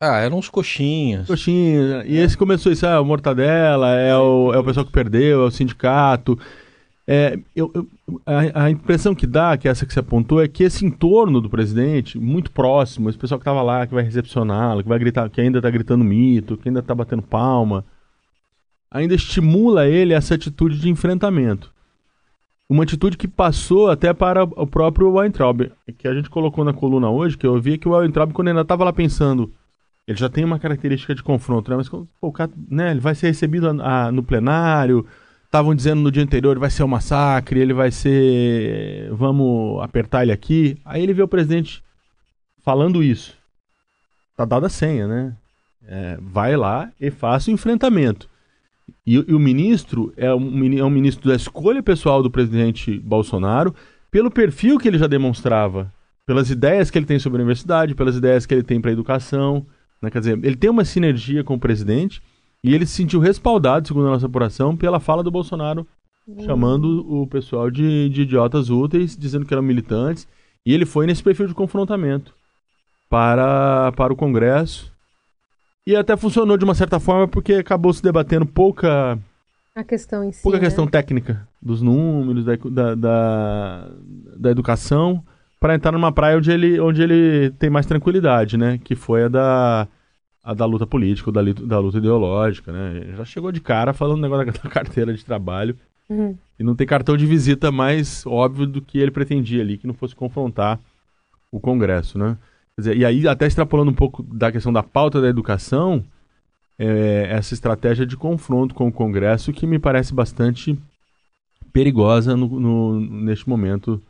Ah, 0.00 0.18
eram 0.18 0.38
uns 0.38 0.48
coxinhas. 0.48 1.26
Coxinhas. 1.26 2.04
E 2.06 2.16
esse 2.16 2.36
começou 2.36 2.70
isso, 2.70 2.86
ah, 2.86 2.90
é 2.90 2.98
o 2.98 3.04
Mortadela, 3.04 3.94
é 3.94 4.16
o, 4.16 4.52
é 4.52 4.58
o 4.58 4.64
pessoal 4.64 4.84
que 4.84 4.92
perdeu, 4.92 5.42
é 5.42 5.46
o 5.46 5.50
sindicato. 5.50 6.38
É, 7.14 7.38
eu, 7.54 7.70
eu, 7.74 7.86
a, 8.24 8.64
a, 8.64 8.70
impressão 8.70 9.14
que 9.14 9.26
dá, 9.26 9.54
que 9.58 9.68
essa 9.68 9.84
que 9.84 9.92
você 9.92 10.00
apontou, 10.00 10.42
é 10.42 10.48
que 10.48 10.64
esse 10.64 10.86
entorno 10.86 11.42
do 11.42 11.50
presidente, 11.50 12.18
muito 12.18 12.50
próximo, 12.50 13.10
esse 13.10 13.18
pessoal 13.18 13.38
que 13.38 13.42
estava 13.42 13.60
lá, 13.60 13.86
que 13.86 13.92
vai 13.92 14.02
recepcioná-lo, 14.02 14.82
que 14.82 14.88
vai 14.88 14.98
gritar, 14.98 15.28
que 15.28 15.38
ainda 15.38 15.58
está 15.58 15.68
gritando 15.68 16.02
mito, 16.02 16.56
que 16.56 16.70
ainda 16.70 16.80
está 16.80 16.94
batendo 16.94 17.20
palma, 17.20 17.84
ainda 18.90 19.14
estimula 19.14 19.86
ele 19.86 20.14
essa 20.14 20.36
atitude 20.36 20.78
de 20.78 20.88
enfrentamento. 20.88 21.70
Uma 22.66 22.84
atitude 22.84 23.18
que 23.18 23.28
passou 23.28 23.90
até 23.90 24.14
para 24.14 24.44
o 24.44 24.66
próprio 24.66 25.12
Weintraub, 25.12 25.70
que 25.98 26.08
a 26.08 26.14
gente 26.14 26.30
colocou 26.30 26.64
na 26.64 26.72
coluna 26.72 27.10
hoje, 27.10 27.36
que 27.36 27.46
eu 27.46 27.60
vi 27.60 27.76
que 27.76 27.86
o 27.86 27.92
Weintraub, 27.92 28.32
quando 28.32 28.48
ainda 28.48 28.62
estava 28.62 28.84
lá 28.84 28.92
pensando, 28.92 29.52
ele 30.08 30.16
já 30.16 30.30
tem 30.30 30.44
uma 30.44 30.58
característica 30.58 31.14
de 31.14 31.22
confronto, 31.22 31.70
né? 31.70 31.76
Mas 31.76 31.90
pô, 31.90 32.06
o 32.22 32.32
cara, 32.32 32.50
né, 32.70 32.92
ele 32.92 33.00
vai 33.00 33.14
ser 33.14 33.26
recebido 33.26 33.68
a, 33.68 34.06
a, 34.06 34.10
no 34.10 34.22
plenário, 34.22 35.06
estavam 35.52 35.74
dizendo 35.74 36.00
no 36.00 36.10
dia 36.10 36.22
anterior 36.22 36.58
vai 36.58 36.70
ser 36.70 36.82
um 36.82 36.88
massacre, 36.88 37.60
ele 37.60 37.74
vai 37.74 37.90
ser. 37.90 39.10
Vamos 39.12 39.82
apertar 39.82 40.22
ele 40.22 40.32
aqui. 40.32 40.78
Aí 40.82 41.02
ele 41.02 41.12
vê 41.12 41.22
o 41.22 41.28
presidente 41.28 41.84
falando 42.64 43.02
isso. 43.02 43.36
Tá 44.34 44.46
dada 44.46 44.68
a 44.68 44.70
senha, 44.70 45.06
né? 45.06 45.36
É, 45.86 46.18
vai 46.22 46.56
lá 46.56 46.90
e 46.98 47.10
faça 47.10 47.50
o 47.50 47.52
enfrentamento. 47.52 48.30
E, 49.06 49.14
e 49.14 49.34
o 49.34 49.38
ministro 49.38 50.10
é 50.16 50.34
um, 50.34 50.78
é 50.78 50.82
um 50.82 50.90
ministro 50.90 51.28
da 51.28 51.36
escolha 51.36 51.82
pessoal 51.82 52.22
do 52.22 52.30
presidente 52.30 52.98
Bolsonaro, 53.00 53.74
pelo 54.10 54.30
perfil 54.30 54.78
que 54.78 54.88
ele 54.88 54.96
já 54.96 55.06
demonstrava, 55.06 55.92
pelas 56.24 56.48
ideias 56.48 56.90
que 56.90 56.96
ele 56.96 57.04
tem 57.04 57.18
sobre 57.18 57.36
a 57.36 57.42
universidade, 57.42 57.94
pelas 57.94 58.16
ideias 58.16 58.46
que 58.46 58.54
ele 58.54 58.62
tem 58.62 58.80
para 58.80 58.90
a 58.90 58.92
educação. 58.94 59.66
Né? 60.00 60.10
Quer 60.10 60.20
dizer, 60.20 60.40
ele 60.42 60.56
tem 60.56 60.70
uma 60.70 60.84
sinergia 60.84 61.44
com 61.44 61.54
o 61.54 61.60
presidente 61.60 62.22
e 62.64 62.74
ele 62.74 62.86
se 62.86 62.92
sentiu 62.92 63.18
respaldado, 63.18 63.88
segundo 63.88 64.06
a 64.06 64.10
nossa 64.10 64.26
apuração, 64.26 64.76
pela 64.76 65.00
fala 65.00 65.22
do 65.22 65.30
Bolsonaro, 65.30 65.86
uhum. 66.26 66.44
chamando 66.44 67.04
o 67.12 67.26
pessoal 67.26 67.70
de, 67.70 68.08
de 68.08 68.22
idiotas 68.22 68.70
úteis, 68.70 69.16
dizendo 69.16 69.44
que 69.44 69.52
eram 69.52 69.62
militantes. 69.62 70.28
E 70.64 70.72
ele 70.72 70.86
foi 70.86 71.06
nesse 71.06 71.22
perfil 71.22 71.48
de 71.48 71.54
confrontamento 71.54 72.32
para, 73.10 73.90
para 73.92 74.12
o 74.12 74.16
Congresso. 74.16 74.92
E 75.84 75.96
até 75.96 76.16
funcionou 76.16 76.56
de 76.56 76.64
uma 76.64 76.76
certa 76.76 77.00
forma, 77.00 77.26
porque 77.26 77.54
acabou 77.54 77.92
se 77.92 78.00
debatendo 78.00 78.46
pouca. 78.46 79.18
A 79.74 79.82
questão 79.82 80.22
em 80.22 80.30
si. 80.30 80.40
Pouca 80.40 80.58
né? 80.58 80.64
questão 80.64 80.86
técnica 80.86 81.48
dos 81.60 81.82
números, 81.82 82.44
da, 82.44 82.54
da, 82.54 82.94
da, 82.94 83.90
da 84.36 84.50
educação, 84.52 85.20
para 85.58 85.74
entrar 85.74 85.90
numa 85.90 86.12
praia 86.12 86.36
onde 86.36 86.52
ele, 86.52 86.78
onde 86.78 87.02
ele 87.02 87.50
tem 87.58 87.68
mais 87.68 87.86
tranquilidade, 87.86 88.56
né? 88.56 88.78
Que 88.84 88.94
foi 88.94 89.24
a 89.24 89.28
da 89.28 89.88
a 90.42 90.54
da 90.54 90.66
luta 90.66 90.86
política, 90.86 91.30
da, 91.30 91.40
da 91.42 91.78
luta 91.78 91.98
ideológica, 91.98 92.72
né? 92.72 93.14
Já 93.16 93.24
chegou 93.24 93.52
de 93.52 93.60
cara 93.60 93.92
falando 93.92 94.18
o 94.18 94.22
negócio 94.22 94.46
da 94.62 94.68
carteira 94.68 95.14
de 95.14 95.24
trabalho 95.24 95.76
uhum. 96.08 96.36
e 96.58 96.64
não 96.64 96.74
tem 96.74 96.86
cartão 96.86 97.16
de 97.16 97.26
visita 97.26 97.70
mais 97.70 98.26
óbvio 98.26 98.66
do 98.66 98.82
que 98.82 98.98
ele 98.98 99.10
pretendia 99.10 99.62
ali, 99.62 99.78
que 99.78 99.86
não 99.86 99.94
fosse 99.94 100.14
confrontar 100.14 100.80
o 101.50 101.60
Congresso, 101.60 102.18
né? 102.18 102.36
Dizer, 102.76 102.96
e 102.96 103.04
aí, 103.04 103.28
até 103.28 103.46
extrapolando 103.46 103.90
um 103.90 103.94
pouco 103.94 104.22
da 104.22 104.50
questão 104.50 104.72
da 104.72 104.82
pauta 104.82 105.20
da 105.20 105.28
educação, 105.28 106.02
é, 106.78 107.26
essa 107.30 107.52
estratégia 107.52 108.06
de 108.06 108.16
confronto 108.16 108.74
com 108.74 108.88
o 108.88 108.92
Congresso 108.92 109.52
que 109.52 109.66
me 109.66 109.78
parece 109.78 110.14
bastante 110.14 110.76
perigosa 111.72 112.34
no, 112.34 112.48
no 112.58 113.00
neste 113.00 113.48
momento 113.48 114.02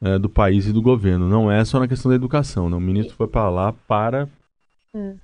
é, 0.00 0.18
do 0.18 0.28
país 0.28 0.66
e 0.66 0.72
do 0.72 0.80
governo. 0.80 1.28
Não 1.28 1.52
é 1.52 1.62
só 1.64 1.78
na 1.78 1.86
questão 1.86 2.08
da 2.08 2.16
educação, 2.16 2.68
não. 2.70 2.78
O 2.78 2.80
ministro 2.80 3.14
foi 3.14 3.28
para 3.28 3.50
lá 3.50 3.72
para 3.86 4.26
é 4.94 5.14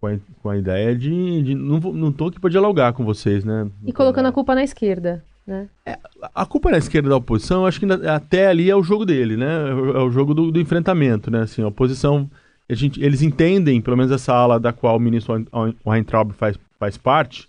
com 0.00 0.06
a, 0.06 0.16
com 0.42 0.50
a 0.50 0.56
ideia 0.56 0.94
de, 0.94 1.42
de 1.42 1.54
não, 1.54 1.78
não 1.78 2.12
tô 2.12 2.26
aqui 2.26 2.40
para 2.40 2.50
dialogar 2.50 2.92
com 2.92 3.04
vocês, 3.04 3.44
né? 3.44 3.68
E 3.84 3.92
colocando 3.92 4.26
a 4.26 4.32
culpa 4.32 4.54
na 4.54 4.62
esquerda, 4.62 5.24
né? 5.46 5.68
É, 5.84 5.98
a 6.34 6.46
culpa 6.46 6.70
na 6.70 6.78
esquerda 6.78 7.08
da 7.08 7.16
oposição, 7.16 7.66
acho 7.66 7.80
que 7.80 7.86
até 8.06 8.48
ali 8.48 8.70
é 8.70 8.76
o 8.76 8.82
jogo 8.82 9.04
dele, 9.04 9.36
né? 9.36 9.70
É 9.70 9.98
o 9.98 10.10
jogo 10.10 10.34
do, 10.34 10.50
do 10.50 10.60
enfrentamento, 10.60 11.30
né? 11.30 11.42
Assim, 11.42 11.62
a 11.62 11.68
oposição, 11.68 12.30
a 12.68 12.74
gente, 12.74 13.02
eles 13.02 13.22
entendem, 13.22 13.80
pelo 13.80 13.96
menos 13.96 14.12
essa 14.12 14.32
ala 14.32 14.60
da 14.60 14.72
qual 14.72 14.96
o 14.96 15.00
ministro 15.00 15.46
Weintraub 15.84 16.32
faz, 16.32 16.58
faz 16.78 16.96
parte, 16.96 17.48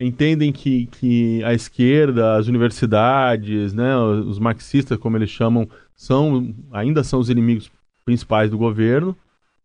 entendem 0.00 0.52
que, 0.52 0.86
que 0.86 1.42
a 1.44 1.52
esquerda, 1.52 2.36
as 2.36 2.46
universidades, 2.46 3.72
né, 3.72 3.96
os 3.96 4.38
marxistas, 4.38 4.98
como 4.98 5.16
eles 5.16 5.30
chamam, 5.30 5.68
são 5.94 6.54
ainda 6.72 7.04
são 7.04 7.20
os 7.20 7.30
inimigos 7.30 7.70
principais 8.04 8.50
do 8.50 8.58
governo, 8.58 9.16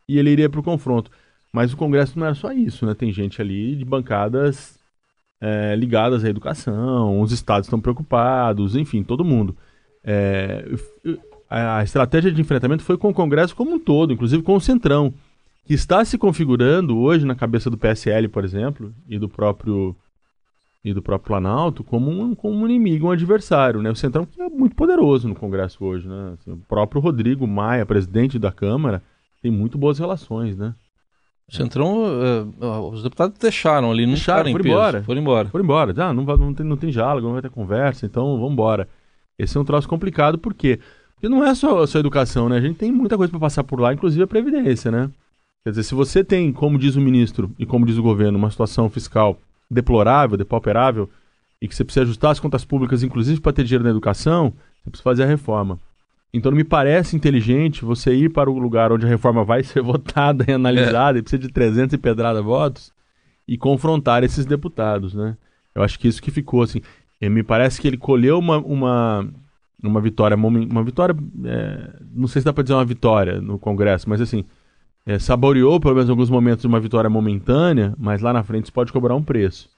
e 0.08 0.18
ele 0.18 0.30
iria 0.32 0.50
para 0.50 0.60
o 0.60 0.64
confronto. 0.64 1.12
Mas 1.52 1.74
o 1.74 1.78
Congresso 1.78 2.18
não 2.20 2.28
é 2.28 2.34
só 2.34 2.52
isso, 2.52 2.86
né? 2.86 2.94
Tem 2.94 3.12
gente 3.12 3.42
ali 3.42 3.76
de 3.76 3.84
bancadas 3.84 4.80
é, 5.42 5.76
ligadas 5.76 6.24
à 6.24 6.30
educação, 6.30 7.22
os 7.22 7.32
estados 7.32 7.68
estão 7.68 7.80
preocupados, 7.80 8.76
enfim, 8.76 9.04
todo 9.04 9.26
mundo. 9.26 9.56
É, 10.04 10.66
a 11.50 11.84
estratégia 11.84 12.32
de 12.32 12.42
enfrentamento 12.42 12.84
foi 12.84 12.98
com 12.98 13.10
o 13.10 13.14
Congresso 13.14 13.56
como 13.56 13.74
um 13.74 13.80
todo, 13.80 14.14
inclusive 14.14 14.44
com 14.44 14.56
o 14.56 14.62
Centrão, 14.62 15.14
que 15.66 15.74
está 15.74 16.04
se 16.06 16.18
configurando 16.18 16.98
hoje 16.98 17.26
na 17.26 17.36
cabeça 17.36 17.70
do 17.70 17.78
PSL, 17.78 18.28
por 18.28 18.44
exemplo, 18.44 18.94
e 19.08 19.18
do 19.18 19.28
próprio 19.28 19.96
e 20.82 20.94
do 20.94 21.02
próprio 21.02 21.28
Planalto 21.28 21.84
como 21.84 22.10
um, 22.10 22.34
como 22.34 22.56
um 22.56 22.66
inimigo, 22.66 23.08
um 23.08 23.12
adversário, 23.12 23.82
né? 23.82 23.92
O 23.92 23.96
Centrão 23.96 24.26
que 24.26 24.42
é 24.42 24.48
muito 24.48 24.76
poderoso 24.76 25.28
no 25.28 25.36
Congresso 25.36 25.84
hoje, 25.84 26.08
né? 26.08 26.36
Assim, 26.36 26.52
o 26.52 26.58
próprio 26.58 27.02
Rodrigo 27.02 27.46
Maia, 27.46 27.86
presidente 27.86 28.40
da 28.40 28.52
Câmara, 28.52 29.04
tem 29.42 29.52
muito 29.52 29.78
boas 29.78 30.00
relações, 30.00 30.58
né? 30.58 30.74
O 31.52 31.56
Centrão, 31.56 32.04
uh, 32.04 32.90
os 32.92 33.02
deputados 33.02 33.38
deixaram 33.40 33.92
ali, 33.92 34.06
não 34.06 34.14
Deixaram, 34.14 34.46
ficaram 34.46 34.50
em 34.50 34.54
foram 34.54 34.72
embora. 34.72 35.04
Foram 35.04 35.22
embora. 35.22 35.50
Foram 35.50 35.64
embora. 35.66 35.94
Ah, 35.98 36.14
não, 36.14 36.24
não, 36.24 36.54
tem, 36.54 36.66
não 36.66 36.78
tem 36.78 36.92
diálogo, 36.92 37.26
não 37.26 37.34
vai 37.34 37.42
ter 37.42 37.50
conversa, 37.50 38.06
então 38.06 38.36
vamos 38.38 38.54
embora. 38.54 38.88
Esse 39.38 39.58
é 39.58 39.60
um 39.60 39.66
troço 39.66 39.88
complicado, 39.88 40.38
por 40.38 40.54
quê? 40.54 40.80
Porque 41.16 41.28
não 41.28 41.44
é 41.44 41.56
só, 41.56 41.86
só 41.88 41.98
educação, 41.98 42.48
né? 42.48 42.58
A 42.58 42.62
gente 42.62 42.78
tem 42.78 42.92
muita 42.92 43.18
coisa 43.18 43.32
para 43.32 43.40
passar 43.40 43.64
por 43.64 43.80
lá, 43.80 43.92
inclusive 43.94 44.24
a 44.24 44.28
Previdência, 44.28 44.92
né? 44.92 45.10
Quer 45.64 45.72
dizer, 45.72 45.84
se 45.84 45.96
você 45.96 46.24
tem, 46.24 46.54
como 46.54 46.78
diz 46.78 46.96
o 46.96 47.02
ministro 47.02 47.52
e 47.58 47.66
como 47.66 47.86
diz 47.86 47.98
o 47.98 48.04
governo, 48.04 48.38
uma 48.38 48.52
situação 48.52 48.90
fiscal 48.90 49.38
deplorável, 49.70 50.38
depauperável, 50.38 51.10
e 51.62 51.68
que 51.68 51.76
você 51.76 51.84
precisa 51.84 52.04
ajustar 52.04 52.32
as 52.32 52.40
contas 52.40 52.64
públicas, 52.64 53.04
inclusive 53.04 53.42
para 53.42 53.52
ter 53.52 53.64
dinheiro 53.64 53.84
na 53.84 53.90
educação, 53.90 54.54
você 54.84 54.90
precisa 54.90 55.04
fazer 55.04 55.24
a 55.24 55.28
reforma. 55.28 55.80
Então 56.34 56.52
não 56.52 56.58
me 56.58 56.64
parece 56.64 57.16
inteligente 57.16 57.84
você 57.84 58.14
ir 58.14 58.30
para 58.30 58.50
o 58.50 58.60
lugar 58.60 58.92
onde 58.92 59.06
a 59.06 59.10
reforma 59.10 59.44
vai 59.44 59.64
ser 59.64 59.82
votada 59.82 60.46
e 60.48 60.52
analisada 60.52 61.18
e 61.18 61.22
precisa 61.22 61.42
de 61.42 61.50
300 61.50 61.94
e 61.94 61.98
pedrada 61.98 62.42
votos 62.42 62.94
e 63.48 63.58
confrontar 63.58 64.24
esses 64.24 64.46
deputados, 64.46 65.14
né? 65.14 65.36
Eu 65.74 65.82
acho 65.82 65.98
que 65.98 66.08
isso 66.08 66.22
que 66.22 66.30
ficou 66.30 66.62
assim. 66.62 66.82
Eh, 67.20 67.30
me 67.30 67.44
parece 67.44 67.82
que 67.82 67.88
ele 67.88 67.98
colheu 67.98 68.38
uma, 68.38 68.58
uma, 68.58 69.28
uma 69.84 70.02
vitória, 70.02 70.38
uma 70.38 70.84
vitória, 70.84 71.16
é, 71.46 72.00
não 72.14 72.28
sei 72.28 72.42
se 72.42 72.46
dá 72.46 72.54
para 72.54 72.64
dizer 72.64 72.76
uma 72.76 72.86
vitória 72.86 73.42
no 73.42 73.58
Congresso, 73.58 74.08
mas 74.08 74.22
assim, 74.22 74.46
é, 75.06 75.18
saboreou 75.18 75.80
pelo 75.80 75.96
menos 75.96 76.10
em 76.10 76.12
alguns 76.12 76.30
momentos 76.30 76.66
uma 76.66 76.80
vitória 76.80 77.10
momentânea, 77.10 77.96
mas 77.98 78.22
lá 78.22 78.32
na 78.32 78.44
frente 78.44 78.66
isso 78.66 78.74
pode 78.74 78.92
cobrar 78.92 79.16
um 79.16 79.24
preço, 79.24 79.70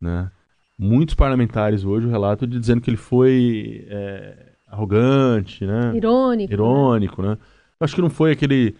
né? 0.00 0.30
Muitos 0.78 1.14
parlamentares 1.14 1.84
hoje 1.84 2.06
o 2.06 2.10
relato 2.10 2.46
de 2.46 2.58
dizendo 2.58 2.80
que 2.80 2.88
ele 2.88 2.96
foi 2.96 3.84
é, 3.88 4.52
arrogante, 4.70 5.64
né? 5.64 5.92
Irônico. 5.94 6.50
né? 6.50 6.54
irônico, 6.54 7.22
né? 7.22 7.38
Eu 7.80 7.84
acho 7.84 7.94
que 7.94 8.02
não 8.02 8.10
foi 8.10 8.32
aquele 8.32 8.74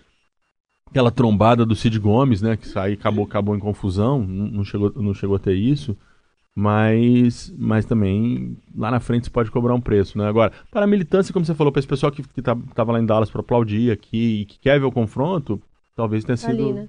aquela 0.91 1.11
trombada 1.11 1.67
do 1.67 1.77
Cid 1.77 1.99
Gomes, 1.99 2.41
né, 2.41 2.57
que 2.57 2.79
aí 2.79 2.95
acabou 2.95 3.25
acabou 3.25 3.55
em 3.55 3.61
confusão, 3.61 4.23
não 4.27 4.47
não 4.47 4.65
chegou 4.65 4.93
não 4.97 5.13
chegou 5.13 5.37
a 5.37 5.39
ter 5.39 5.55
isso, 5.55 5.97
mas 6.55 7.55
mas 7.57 7.85
também 7.85 8.57
lá 8.77 8.91
na 8.91 9.01
frente 9.01 9.27
você 9.27 9.31
pode 9.31 9.51
cobrar 9.51 9.75
um 9.75 9.81
preço, 9.81 10.19
né? 10.19 10.27
Agora, 10.27 10.53
para 10.71 10.85
a 10.85 10.89
militância, 10.89 11.33
como 11.33 11.45
você 11.45 11.55
falou, 11.55 11.73
para 11.73 11.81
esse 11.81 11.89
pessoal 11.89 12.11
que, 12.11 12.23
que 12.23 12.43
tá, 12.43 12.57
tava 12.75 12.93
lá 12.93 13.01
em 13.01 13.07
Dallas 13.07 13.31
para 13.31 13.41
aplaudir 13.41 13.93
aqui 13.93 14.41
e 14.41 14.45
que 14.47 14.59
quer 14.59 14.81
ver 14.81 14.87
o 14.87 14.93
confronto, 14.93 15.61
talvez 15.95 16.25
tenha 16.25 16.37
sido 16.37 16.51
Ali, 16.51 16.73
né? 16.73 16.89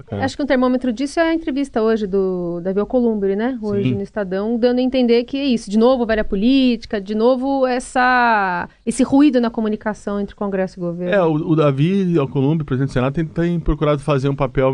Bacana. 0.00 0.24
Acho 0.24 0.36
que 0.36 0.42
um 0.42 0.46
termômetro 0.46 0.92
disso 0.92 1.20
é 1.20 1.30
a 1.30 1.34
entrevista 1.34 1.82
hoje 1.82 2.06
do 2.06 2.60
Davi 2.62 2.80
Alcolumbre, 2.80 3.36
né? 3.36 3.58
Hoje 3.62 3.90
Sim. 3.90 3.94
no 3.94 4.02
Estadão, 4.02 4.58
dando 4.58 4.78
a 4.78 4.82
entender 4.82 5.24
que 5.24 5.36
é 5.36 5.44
isso. 5.44 5.70
De 5.70 5.78
novo, 5.78 6.04
velha 6.06 6.24
política, 6.24 7.00
de 7.00 7.14
novo, 7.14 7.66
essa, 7.66 8.68
esse 8.84 9.02
ruído 9.02 9.40
na 9.40 9.50
comunicação 9.50 10.20
entre 10.20 10.34
Congresso 10.34 10.78
e 10.78 10.80
governo. 10.80 11.14
É, 11.14 11.22
o, 11.22 11.32
o 11.32 11.56
Davi 11.56 12.18
Alcolumbre, 12.18 12.64
presidente 12.64 12.90
do 12.90 12.92
Senado, 12.92 13.14
tem, 13.14 13.24
tem 13.24 13.60
procurado 13.60 14.00
fazer 14.00 14.28
um 14.28 14.36
papel 14.36 14.72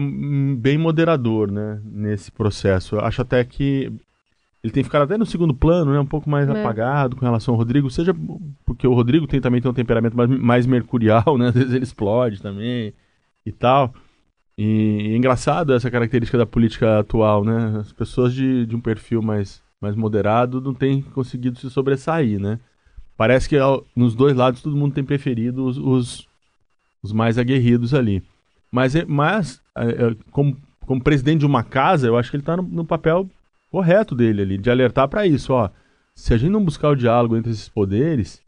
bem 0.57 0.79
moderador, 0.79 1.51
né, 1.51 1.81
nesse 1.85 2.31
processo. 2.31 2.97
Eu 2.97 3.01
acho 3.01 3.23
até 3.23 3.43
que 3.45 3.93
ele 4.65 4.73
tem 4.73 4.83
ficado 4.83 5.03
até 5.03 5.17
no 5.17 5.25
segundo 5.27 5.55
plano, 5.55 5.93
né, 5.93 6.01
um 6.01 6.07
pouco 6.07 6.29
mais 6.29 6.49
É. 6.49 6.53
apagado 6.61 7.15
com 7.15 7.25
relação 7.25 7.55
ao 7.55 7.59
Rodrigo, 7.59 7.89
seja 7.91 8.15
porque 8.65 8.87
o 8.87 8.95
Rodrigo 8.95 9.27
tem 9.27 9.41
também 9.41 9.61
tem 9.61 9.71
um 9.71 9.75
temperamento 9.75 10.17
mais, 10.17 10.29
mais 10.29 10.67
mercurial, 10.67 11.37
né, 11.39 11.49
às 11.49 11.55
vezes 11.55 11.73
ele 11.73 11.85
explode 11.85 12.43
também 12.43 12.93
e 13.45 13.53
tal. 13.53 13.95
E, 14.59 15.13
é 15.13 15.17
engraçado 15.17 15.75
essa 15.75 15.91
característica 15.91 16.39
da 16.39 16.47
política 16.47 16.99
atual, 17.01 17.45
né, 17.45 17.79
as 17.81 17.93
pessoas 17.93 18.33
de, 18.33 18.65
de 18.67 18.75
um 18.75 18.81
perfil 18.81 19.21
mais, 19.21 19.63
mais 19.81 19.95
moderado 19.95 20.61
não 20.61 20.73
têm 20.73 21.03
conseguido 21.03 21.59
se 21.59 21.69
sobressair, 21.71 22.41
né. 22.41 22.59
Parece 23.17 23.49
que 23.49 23.57
ao- 23.57 23.85
nos 23.95 24.15
dois 24.15 24.35
lados 24.35 24.63
todo 24.63 24.77
mundo 24.77 24.95
tem 24.95 25.05
preferido 25.05 25.65
os, 25.67 25.79
os, 25.79 26.29
os 27.03 27.13
mais 27.13 27.39
aguerridos 27.39 27.93
ali. 27.95 28.23
Mas, 28.71 28.95
é- 28.95 29.05
mas 29.07 29.61
é, 29.77 29.89
é, 29.89 30.17
como, 30.31 30.57
como 30.87 31.03
presidente 31.03 31.41
de 31.41 31.47
uma 31.47 31.63
casa, 31.63 32.07
eu 32.07 32.17
acho 32.17 32.31
que 32.31 32.37
ele 32.37 32.43
está 32.43 32.57
no, 32.57 32.63
no 32.63 32.85
papel 32.85 33.29
correto 33.71 34.15
dele 34.15 34.43
ali, 34.43 34.59
de 34.59 34.71
alertar 34.71 35.09
para 35.09 35.27
isso. 35.27 35.53
Ó, 35.53 35.69
se 36.15 36.33
a 36.35 36.37
gente 36.37 36.51
não 36.51 36.65
buscar 36.65 36.89
o 36.91 36.97
diálogo 36.97 37.37
entre 37.37 37.51
esses 37.53 37.69
poderes, 37.69 38.43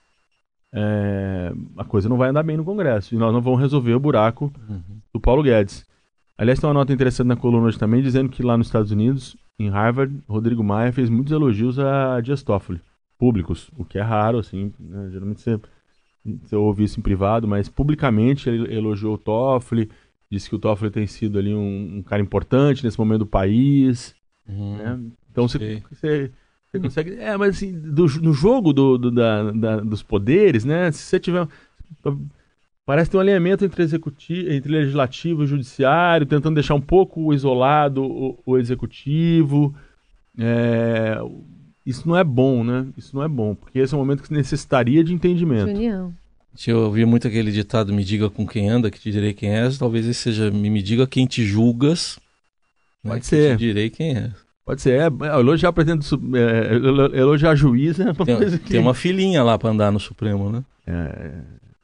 é, 0.73 1.53
a 1.77 1.85
coisa 1.85 2.09
não 2.09 2.17
vai 2.17 2.29
andar 2.31 2.43
bem 2.43 2.57
no 2.57 2.65
Congresso. 2.65 3.15
E 3.15 3.19
nós 3.19 3.33
não 3.33 3.41
vamos 3.41 3.61
resolver 3.61 3.95
o 3.95 4.00
buraco 4.00 4.53
do 5.12 5.21
Paulo 5.21 5.43
Guedes. 5.43 5.87
Aliás, 6.38 6.61
tem 6.61 6.68
uma 6.68 6.75
nota 6.75 6.92
interessante 6.92 7.26
na 7.26 7.37
coluna 7.37 7.66
hoje 7.66 7.78
também, 7.78 8.00
dizendo 8.00 8.28
que 8.30 8.42
lá 8.42 8.57
nos 8.57 8.68
Estados 8.68 8.92
Unidos, 8.92 9.37
em 9.59 9.68
Harvard, 9.68 10.23
Rodrigo 10.28 10.62
Maia 10.62 10.92
fez 10.92 11.11
muitos 11.11 11.33
elogios 11.33 11.78
a 11.80 12.21
Dias 12.21 12.42
Toffoli, 12.45 12.80
públicos, 13.18 13.71
o 13.76 13.85
que 13.85 13.99
é 13.99 14.02
raro, 14.02 14.38
assim, 14.38 14.73
né? 14.78 15.09
geralmente 15.11 15.40
você, 15.40 15.61
você 16.25 16.54
ouve 16.54 16.85
isso 16.85 17.00
em 17.00 17.02
privado, 17.02 17.49
mas 17.49 17.68
publicamente 17.68 18.49
ele 18.49 18.73
elogiou 18.73 19.14
o 19.14 19.18
Toffoli, 19.18 19.90
disse 20.30 20.49
que 20.49 20.54
o 20.54 20.59
Toffoli 20.61 20.92
tem 20.92 21.07
sido 21.09 21.38
ali 21.40 21.52
um, 21.52 21.99
um 21.99 22.02
cara 22.02 22.23
importante 22.23 22.85
nesse 22.85 22.99
momento 22.99 23.21
do 23.21 23.26
país, 23.26 24.14
Uhum. 24.49 24.76
né? 24.78 24.99
Então 25.30 25.47
você, 25.47 25.83
você, 25.90 26.33
você 26.71 26.80
consegue. 26.80 27.16
É, 27.16 27.37
mas 27.37 27.57
assim, 27.57 27.78
do, 27.78 28.07
no 28.23 28.33
jogo 28.33 28.73
do, 28.73 28.97
do- 28.97 29.11
da, 29.11 29.50
da- 29.52 29.80
dos 29.80 30.02
poderes, 30.02 30.64
né? 30.64 30.90
Se 30.90 31.00
você 31.02 31.21
tiver. 31.21 31.47
Parece 32.88 33.11
ter 33.11 33.18
um 33.18 33.21
alinhamento 33.21 33.66
entre, 33.66 33.83
executivo, 33.83 34.50
entre 34.50 34.73
legislativo 34.73 35.45
e 35.45 35.47
judiciário, 35.47 36.25
tentando 36.25 36.54
deixar 36.54 36.75
um 36.75 36.80
pouco 36.80 37.35
isolado 37.35 38.02
o, 38.02 38.38
o 38.47 38.57
executivo. 38.57 39.75
É, 40.38 41.18
isso 41.85 42.09
não 42.09 42.16
é 42.16 42.25
bom, 42.25 42.64
né? 42.64 42.87
Isso 42.97 43.14
não 43.14 43.23
é 43.23 43.28
bom, 43.28 43.54
porque 43.54 43.78
esse 43.78 43.92
é 43.92 43.97
um 43.97 44.00
momento 44.00 44.23
que 44.23 44.33
necessitaria 44.33 45.04
de 45.04 45.12
entendimento. 45.12 45.68
união. 45.68 46.14
Se 46.54 46.71
eu 46.71 46.78
ouvir 46.78 47.04
muito 47.04 47.28
aquele 47.28 47.52
ditado, 47.52 47.92
me 47.92 48.02
diga 48.02 48.30
com 48.30 48.47
quem 48.47 48.71
anda, 48.71 48.90
que 48.90 48.99
te 48.99 49.12
direi 49.12 49.35
quem 49.35 49.50
és, 49.50 49.76
talvez 49.76 50.07
esse 50.07 50.18
seja, 50.23 50.50
me, 50.50 50.71
me 50.71 50.80
diga 50.80 51.07
quem 51.07 51.26
te 51.26 51.45
julgas, 51.45 52.18
né, 53.04 53.11
Pode 53.11 53.21
que 53.21 53.26
ser. 53.26 53.59
te 53.59 53.66
direi 53.66 53.90
quem 53.90 54.16
é. 54.16 54.30
Pode 54.64 54.80
ser, 54.80 54.99
é, 54.99 55.04
é, 55.04 55.38
elogiar 55.38 55.75
presidente 55.75 55.99
do, 55.99 56.04
Su- 56.07 56.23
é, 56.35 57.18
elogiar 57.21 57.54
juiz 57.54 58.00
é 58.00 58.04
uma 58.04 58.14
Tem, 58.25 58.35
coisa 58.35 58.59
que... 58.59 58.71
tem 58.71 58.80
uma 58.80 58.95
filhinha 58.95 59.42
lá 59.42 59.59
pra 59.59 59.68
andar 59.68 59.92
no 59.92 60.00
Supremo, 60.00 60.50
né? 60.50 60.64
É, 60.87 61.33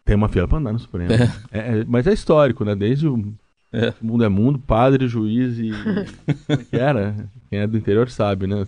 tem 0.05 0.15
uma 0.17 0.29
fila 0.29 0.47
pra 0.47 0.59
andar 0.59 0.73
no 0.73 0.79
Supremo. 0.79 1.13
É, 1.13 1.59
é, 1.81 1.85
mas 1.87 2.07
é 2.07 2.13
histórico, 2.13 2.65
né? 2.65 2.75
Desde 2.75 3.09
o 3.09 3.35
É. 3.73 3.93
mundo 4.03 4.25
é 4.25 4.29
mundo, 4.29 4.59
padre, 4.59 5.09
juiz 5.09 5.59
e. 5.59 5.71
Como 6.47 6.61
é 6.61 6.65
que 6.65 6.77
era? 6.77 7.15
Quem 7.51 7.59
é 7.61 7.67
do 7.67 7.77
interior 7.77 8.09
sabe, 8.11 8.47
né? 8.47 8.65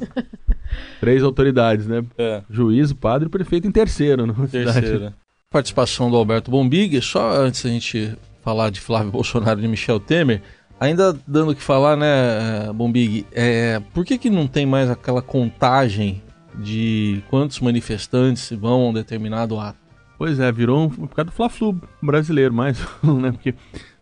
Três 1.01 1.23
autoridades, 1.23 1.87
né? 1.87 2.05
É. 2.19 2.43
Juiz, 2.51 2.93
padre 2.93 3.29
prefeito 3.29 3.67
em 3.69 3.71
terceiro. 3.73 4.27
Numa 4.27 4.47
cidade. 4.49 4.81
Terceira. 4.81 5.15
Participação 5.51 6.11
do 6.11 6.17
Alberto 6.17 6.51
Bombig, 6.51 7.01
só 7.01 7.37
antes 7.41 7.63
da 7.63 7.71
gente 7.71 8.17
falar 8.43 8.71
de 8.71 8.81
Flávio 8.81 9.11
Bolsonaro 9.13 9.59
e 9.61 9.63
de 9.63 9.69
Michel 9.69 10.01
Temer, 10.01 10.43
ainda 10.79 11.17
dando 11.27 11.53
o 11.53 11.55
que 11.55 11.63
falar, 11.63 11.97
né, 11.97 12.73
Bombig, 12.75 13.25
é, 13.33 13.81
por 13.95 14.05
que, 14.05 14.19
que 14.19 14.29
não 14.29 14.47
tem 14.47 14.67
mais 14.67 14.91
aquela 14.91 15.23
contagem 15.23 16.21
de 16.59 17.23
quantos 17.31 17.61
manifestantes 17.61 18.51
vão 18.59 18.87
a 18.87 18.89
um 18.89 18.93
determinado 18.93 19.59
ato? 19.59 19.79
Pois 20.19 20.41
é, 20.41 20.51
virou 20.51 20.85
um, 20.85 20.89
por 20.89 21.09
causa 21.15 21.31
do 21.31 21.33
Fla-Flu 21.33 21.79
brasileiro, 22.03 22.53
mais 22.55 22.79
né? 23.03 23.33
Porque 23.33 23.55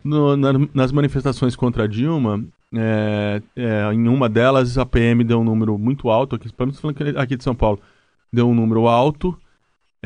no- 0.03 0.37
na- 0.37 0.53
nas 0.73 0.93
manifestações 0.93 1.57
contra 1.57 1.85
a 1.85 1.87
Dilma, 1.87 2.45
é, 2.75 3.43
é, 3.57 3.93
em 3.93 4.09
uma 4.09 4.29
delas 4.29 4.79
a 4.79 4.87
PM 4.87 5.25
deu 5.25 5.41
um 5.41 5.45
número 5.45 5.77
muito 5.79 6.09
alto, 6.11 6.37
aqui, 6.37 6.53
pelo 6.53 6.69
menos 6.69 6.81
falando 6.81 7.19
aqui 7.19 7.37
de 7.37 7.43
São 7.45 7.55
Paulo, 7.55 7.81
deu 8.33 8.49
um 8.49 8.55
número 8.55 8.87
alto. 8.87 9.37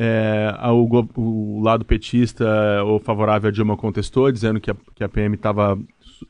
É, 0.01 0.55
o, 0.71 0.87
o 1.17 1.61
lado 1.61 1.83
petista 1.83 2.45
ou 2.85 2.99
favorável 3.01 3.49
a 3.49 3.51
Dilma 3.51 3.75
contestou, 3.75 4.31
dizendo 4.31 4.59
que 4.59 4.71
a, 4.71 4.75
que 4.95 5.03
a 5.03 5.09
PM 5.09 5.35
estava 5.35 5.77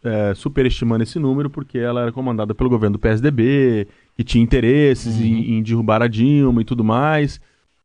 é, 0.04 0.34
superestimando 0.34 1.04
esse 1.04 1.20
número 1.20 1.52
porque 1.52 1.78
ela 1.78 2.02
era 2.02 2.12
comandada 2.12 2.56
pelo 2.56 2.70
governo 2.70 2.98
do 2.98 3.00
PSDB, 3.00 3.88
que 4.18 4.24
tinha 4.24 4.44
interesses 4.44 5.22
em, 5.22 5.54
em 5.60 5.62
derrubar 5.62 6.02
a 6.02 6.08
Dilma 6.08 6.62
e 6.62 6.66
tudo 6.66 6.84
mais. 6.84 7.40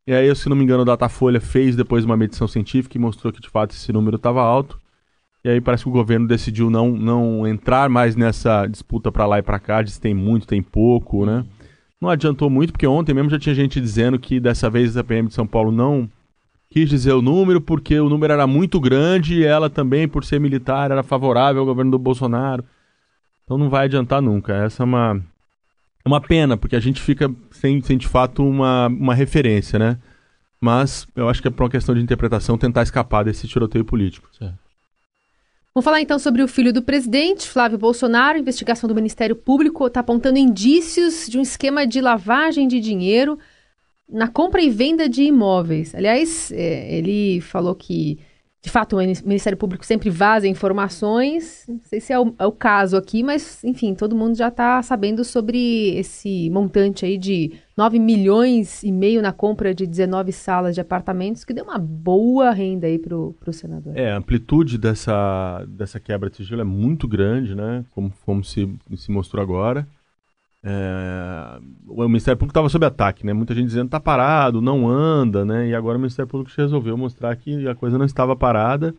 E 0.06 0.12
aí, 0.12 0.34
se 0.36 0.48
não 0.48 0.56
me 0.56 0.62
engano, 0.62 0.82
o 0.82 0.84
Datafolha 0.84 1.40
fez 1.40 1.74
depois 1.74 2.04
uma 2.04 2.16
medição 2.16 2.46
científica 2.46 2.96
e 2.96 3.00
mostrou 3.00 3.32
que 3.32 3.40
de 3.40 3.48
fato 3.48 3.72
esse 3.72 3.90
número 3.92 4.16
estava 4.16 4.42
alto. 4.42 4.78
E 5.42 5.48
aí 5.48 5.60
parece 5.60 5.84
que 5.84 5.88
o 5.88 5.92
governo 5.92 6.26
decidiu 6.26 6.70
não, 6.70 6.90
não 6.90 7.46
entrar 7.46 7.88
mais 7.88 8.16
nessa 8.16 8.66
disputa 8.66 9.12
para 9.12 9.26
lá 9.26 9.38
e 9.38 9.42
para 9.42 9.58
cá, 9.58 9.84
se 9.86 10.00
tem 10.00 10.14
muito, 10.14 10.46
tem 10.46 10.62
pouco, 10.62 11.24
né? 11.26 11.44
Não 12.00 12.10
adiantou 12.10 12.50
muito, 12.50 12.72
porque 12.72 12.86
ontem 12.86 13.14
mesmo 13.14 13.30
já 13.30 13.38
tinha 13.38 13.54
gente 13.54 13.80
dizendo 13.80 14.18
que 14.18 14.38
dessa 14.40 14.68
vez 14.68 14.96
a 14.96 15.04
PM 15.04 15.28
de 15.28 15.34
São 15.34 15.46
Paulo 15.46 15.70
não 15.72 16.08
quis 16.70 16.88
dizer 16.88 17.12
o 17.12 17.22
número, 17.22 17.60
porque 17.60 17.98
o 18.00 18.08
número 18.08 18.32
era 18.32 18.46
muito 18.46 18.80
grande 18.80 19.36
e 19.36 19.44
ela 19.44 19.70
também, 19.70 20.08
por 20.08 20.24
ser 20.24 20.40
militar, 20.40 20.90
era 20.90 21.02
favorável 21.02 21.60
ao 21.60 21.66
governo 21.66 21.92
do 21.92 21.98
Bolsonaro. 21.98 22.64
Então 23.44 23.56
não 23.56 23.70
vai 23.70 23.84
adiantar 23.84 24.20
nunca. 24.20 24.54
Essa 24.54 24.82
é 24.82 24.84
uma, 24.84 25.22
é 26.04 26.08
uma 26.08 26.20
pena, 26.20 26.56
porque 26.56 26.76
a 26.76 26.80
gente 26.80 27.00
fica 27.00 27.34
sem, 27.50 27.80
sem 27.80 27.96
de 27.96 28.06
fato 28.06 28.46
uma, 28.46 28.88
uma 28.88 29.14
referência, 29.14 29.78
né? 29.78 29.98
Mas 30.60 31.06
eu 31.16 31.28
acho 31.28 31.40
que 31.40 31.48
é 31.48 31.50
por 31.50 31.62
uma 31.62 31.70
questão 31.70 31.94
de 31.94 32.00
interpretação 32.00 32.58
tentar 32.58 32.82
escapar 32.82 33.24
desse 33.24 33.48
tiroteio 33.48 33.84
político. 33.84 34.28
Vamos 35.74 35.84
falar 35.84 36.00
então 36.00 36.18
sobre 36.18 36.42
o 36.42 36.48
filho 36.48 36.72
do 36.72 36.82
presidente, 36.82 37.48
Flávio 37.48 37.78
Bolsonaro. 37.78 38.36
A 38.36 38.40
investigação 38.40 38.86
do 38.86 38.94
Ministério 38.94 39.34
Público 39.34 39.86
está 39.86 40.00
apontando 40.00 40.38
indícios 40.38 41.26
de 41.26 41.38
um 41.38 41.42
esquema 41.42 41.86
de 41.86 42.00
lavagem 42.00 42.68
de 42.68 42.80
dinheiro 42.80 43.38
na 44.08 44.28
compra 44.28 44.62
e 44.62 44.70
venda 44.70 45.08
de 45.08 45.22
imóveis. 45.22 45.94
Aliás, 45.94 46.52
é, 46.52 46.96
ele 46.96 47.40
falou 47.40 47.74
que 47.74 48.18
de 48.64 48.70
fato, 48.70 48.96
o 48.96 48.98
Ministério 48.98 49.58
Público 49.58 49.84
sempre 49.84 50.08
vaza 50.08 50.48
informações. 50.48 51.66
Não 51.68 51.80
sei 51.84 52.00
se 52.00 52.14
é 52.14 52.18
o, 52.18 52.34
é 52.38 52.46
o 52.46 52.50
caso 52.50 52.96
aqui, 52.96 53.22
mas, 53.22 53.62
enfim, 53.62 53.94
todo 53.94 54.16
mundo 54.16 54.38
já 54.38 54.48
está 54.48 54.82
sabendo 54.82 55.22
sobre 55.22 55.94
esse 55.98 56.48
montante 56.48 57.04
aí 57.04 57.18
de 57.18 57.52
9 57.76 57.98
milhões 57.98 58.82
e 58.82 58.90
meio 58.90 59.20
na 59.20 59.32
compra 59.32 59.74
de 59.74 59.86
19 59.86 60.32
salas 60.32 60.74
de 60.74 60.80
apartamentos, 60.80 61.44
que 61.44 61.52
deu 61.52 61.64
uma 61.64 61.76
boa 61.76 62.52
renda 62.52 62.86
aí 62.86 62.98
para 62.98 63.14
o 63.14 63.52
senador. 63.52 63.92
É, 63.94 64.12
a 64.12 64.16
amplitude 64.16 64.78
dessa, 64.78 65.62
dessa 65.68 66.00
quebra 66.00 66.30
de 66.30 66.38
sigilo 66.38 66.62
é 66.62 66.64
muito 66.64 67.06
grande, 67.06 67.54
né? 67.54 67.84
Como, 67.90 68.10
como 68.24 68.42
se, 68.42 68.66
se 68.96 69.12
mostrou 69.12 69.42
agora. 69.42 69.86
É, 70.66 71.60
o 71.86 72.08
Ministério 72.08 72.38
Público 72.38 72.52
estava 72.52 72.70
sob 72.70 72.86
ataque, 72.86 73.26
né? 73.26 73.34
Muita 73.34 73.54
gente 73.54 73.66
dizendo 73.66 73.84
está 73.84 74.00
parado, 74.00 74.62
não 74.62 74.88
anda, 74.88 75.44
né? 75.44 75.68
E 75.68 75.74
agora 75.74 75.98
o 75.98 76.00
Ministério 76.00 76.26
Público 76.28 76.50
resolveu 76.56 76.96
mostrar 76.96 77.36
que 77.36 77.68
a 77.68 77.74
coisa 77.74 77.98
não 77.98 78.06
estava 78.06 78.34
parada 78.34 78.94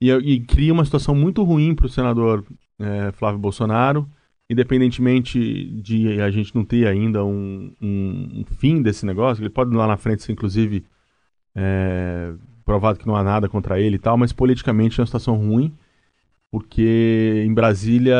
e, 0.00 0.12
e 0.12 0.40
cria 0.40 0.72
uma 0.72 0.84
situação 0.84 1.16
muito 1.16 1.42
ruim 1.42 1.74
para 1.74 1.86
o 1.86 1.88
senador 1.88 2.44
é, 2.78 3.10
Flávio 3.10 3.40
Bolsonaro, 3.40 4.08
independentemente 4.48 5.64
de 5.82 6.20
a 6.22 6.30
gente 6.30 6.54
não 6.54 6.64
ter 6.64 6.86
ainda 6.86 7.24
um, 7.24 7.72
um, 7.82 8.28
um 8.40 8.44
fim 8.44 8.80
desse 8.80 9.04
negócio. 9.04 9.42
Ele 9.42 9.50
pode 9.50 9.74
lá 9.74 9.88
na 9.88 9.96
frente 9.96 10.22
ser, 10.22 10.30
inclusive, 10.30 10.84
é, 11.56 12.32
provado 12.64 13.00
que 13.00 13.06
não 13.06 13.16
há 13.16 13.24
nada 13.24 13.48
contra 13.48 13.80
ele 13.80 13.96
e 13.96 13.98
tal, 13.98 14.16
mas 14.16 14.32
politicamente 14.32 15.00
é 15.00 15.02
uma 15.02 15.06
situação 15.06 15.34
ruim 15.36 15.74
porque 16.50 17.42
em 17.46 17.52
Brasília, 17.52 18.16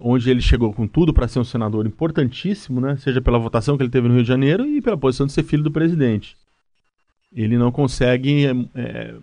onde 0.00 0.28
ele 0.28 0.40
chegou 0.40 0.72
com 0.72 0.86
tudo 0.86 1.14
para 1.14 1.28
ser 1.28 1.38
um 1.38 1.44
senador 1.44 1.86
importantíssimo, 1.86 2.80
né, 2.80 2.96
seja 2.96 3.20
pela 3.20 3.38
votação 3.38 3.76
que 3.76 3.82
ele 3.82 3.90
teve 3.90 4.08
no 4.08 4.14
Rio 4.14 4.22
de 4.22 4.28
Janeiro 4.28 4.66
e 4.66 4.80
pela 4.80 4.96
posição 4.96 5.26
de 5.26 5.32
ser 5.32 5.44
filho 5.44 5.62
do 5.62 5.70
presidente, 5.70 6.36
ele 7.32 7.56
não 7.56 7.70
consegue, 7.70 8.46
é, 8.74 9.14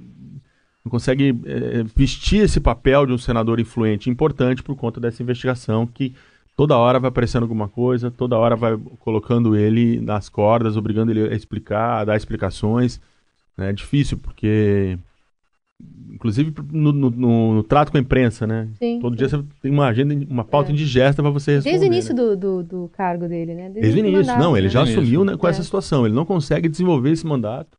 não 0.83 0.89
consegue 0.89 1.37
é, 1.45 1.83
vestir 1.95 2.43
esse 2.43 2.59
papel 2.59 3.05
de 3.05 3.13
um 3.13 3.17
senador 3.17 3.59
influente 3.59 4.09
importante 4.09 4.63
por 4.63 4.75
conta 4.75 4.99
dessa 4.99 5.21
investigação 5.21 5.85
que 5.85 6.15
toda 6.55 6.77
hora 6.77 6.99
vai 6.99 7.09
aparecendo 7.09 7.43
alguma 7.43 7.67
coisa, 7.67 8.09
toda 8.09 8.37
hora 8.37 8.55
vai 8.55 8.77
colocando 8.99 9.57
ele 9.57 9.99
nas 9.99 10.29
cordas, 10.29 10.77
obrigando 10.77 11.11
ele 11.11 11.33
a 11.33 11.35
explicar, 11.35 12.01
a 12.01 12.05
dar 12.05 12.15
explicações. 12.15 13.01
Né, 13.57 13.71
é 13.71 13.73
difícil 13.73 14.17
porque 14.17 14.97
inclusive 16.21 16.53
no, 16.71 16.91
no, 16.91 17.09
no, 17.09 17.53
no, 17.55 17.63
trato 17.63 17.91
com 17.91 17.97
a 17.97 18.01
imprensa, 18.01 18.45
né? 18.45 18.67
Sim, 18.77 18.99
Todo 19.01 19.13
sim. 19.13 19.17
dia 19.17 19.29
você 19.29 19.43
tem 19.59 19.71
uma 19.71 19.87
agenda, 19.87 20.13
uma 20.29 20.43
pauta 20.43 20.69
é. 20.69 20.73
indigesta 20.73 21.23
para 21.23 21.31
você 21.31 21.55
responder. 21.55 21.71
Desde 21.71 21.87
o 21.87 21.91
início 21.91 22.15
né? 22.15 22.21
do, 22.21 22.37
do, 22.37 22.63
do, 22.63 22.91
cargo 22.95 23.27
dele, 23.27 23.55
né? 23.55 23.63
Desde, 23.63 23.81
Desde 23.81 23.99
o 23.99 24.05
início, 24.05 24.19
mandato, 24.19 24.39
não, 24.39 24.55
ele 24.55 24.67
né? 24.67 24.73
já 24.73 24.83
assumiu 24.83 25.25
né, 25.25 25.35
com 25.35 25.47
é. 25.47 25.49
essa 25.49 25.63
situação. 25.63 26.05
Ele 26.05 26.13
não 26.13 26.25
consegue 26.25 26.69
desenvolver 26.69 27.09
esse 27.09 27.25
mandato, 27.25 27.75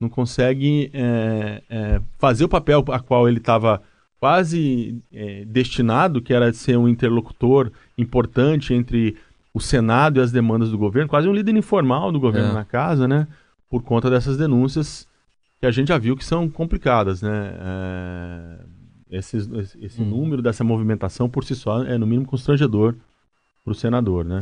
não 0.00 0.08
consegue 0.08 0.90
é, 0.92 1.62
é 1.70 2.00
fazer 2.18 2.44
o 2.44 2.48
papel 2.48 2.84
a 2.88 2.98
qual 2.98 3.28
ele 3.28 3.38
estava 3.38 3.80
quase 4.18 5.00
é, 5.12 5.44
destinado, 5.44 6.20
que 6.20 6.34
era 6.34 6.52
ser 6.52 6.76
um 6.76 6.88
interlocutor 6.88 7.70
importante 7.96 8.74
entre 8.74 9.16
o 9.54 9.60
Senado 9.60 10.18
e 10.18 10.22
as 10.22 10.32
demandas 10.32 10.70
do 10.70 10.78
governo, 10.78 11.08
quase 11.08 11.28
um 11.28 11.32
líder 11.32 11.54
informal 11.56 12.10
do 12.10 12.18
governo 12.18 12.50
é. 12.50 12.54
na 12.54 12.64
casa, 12.64 13.06
né? 13.06 13.28
Por 13.70 13.82
conta 13.82 14.10
dessas 14.10 14.36
denúncias 14.36 15.06
que 15.60 15.66
a 15.66 15.70
gente 15.70 15.88
já 15.88 15.98
viu 15.98 16.16
que 16.16 16.24
são 16.24 16.48
complicadas, 16.48 17.22
né? 17.22 17.54
É, 17.60 19.18
esse, 19.18 19.36
esse 19.80 20.02
hum. 20.02 20.06
número 20.06 20.42
dessa 20.42 20.64
movimentação 20.64 21.28
por 21.28 21.44
si 21.44 21.54
só 21.54 21.84
é 21.84 21.96
no 21.96 22.06
mínimo 22.06 22.26
constrangedor 22.26 22.94
para 23.64 23.72
o 23.72 23.74
senador, 23.74 24.24
né? 24.24 24.38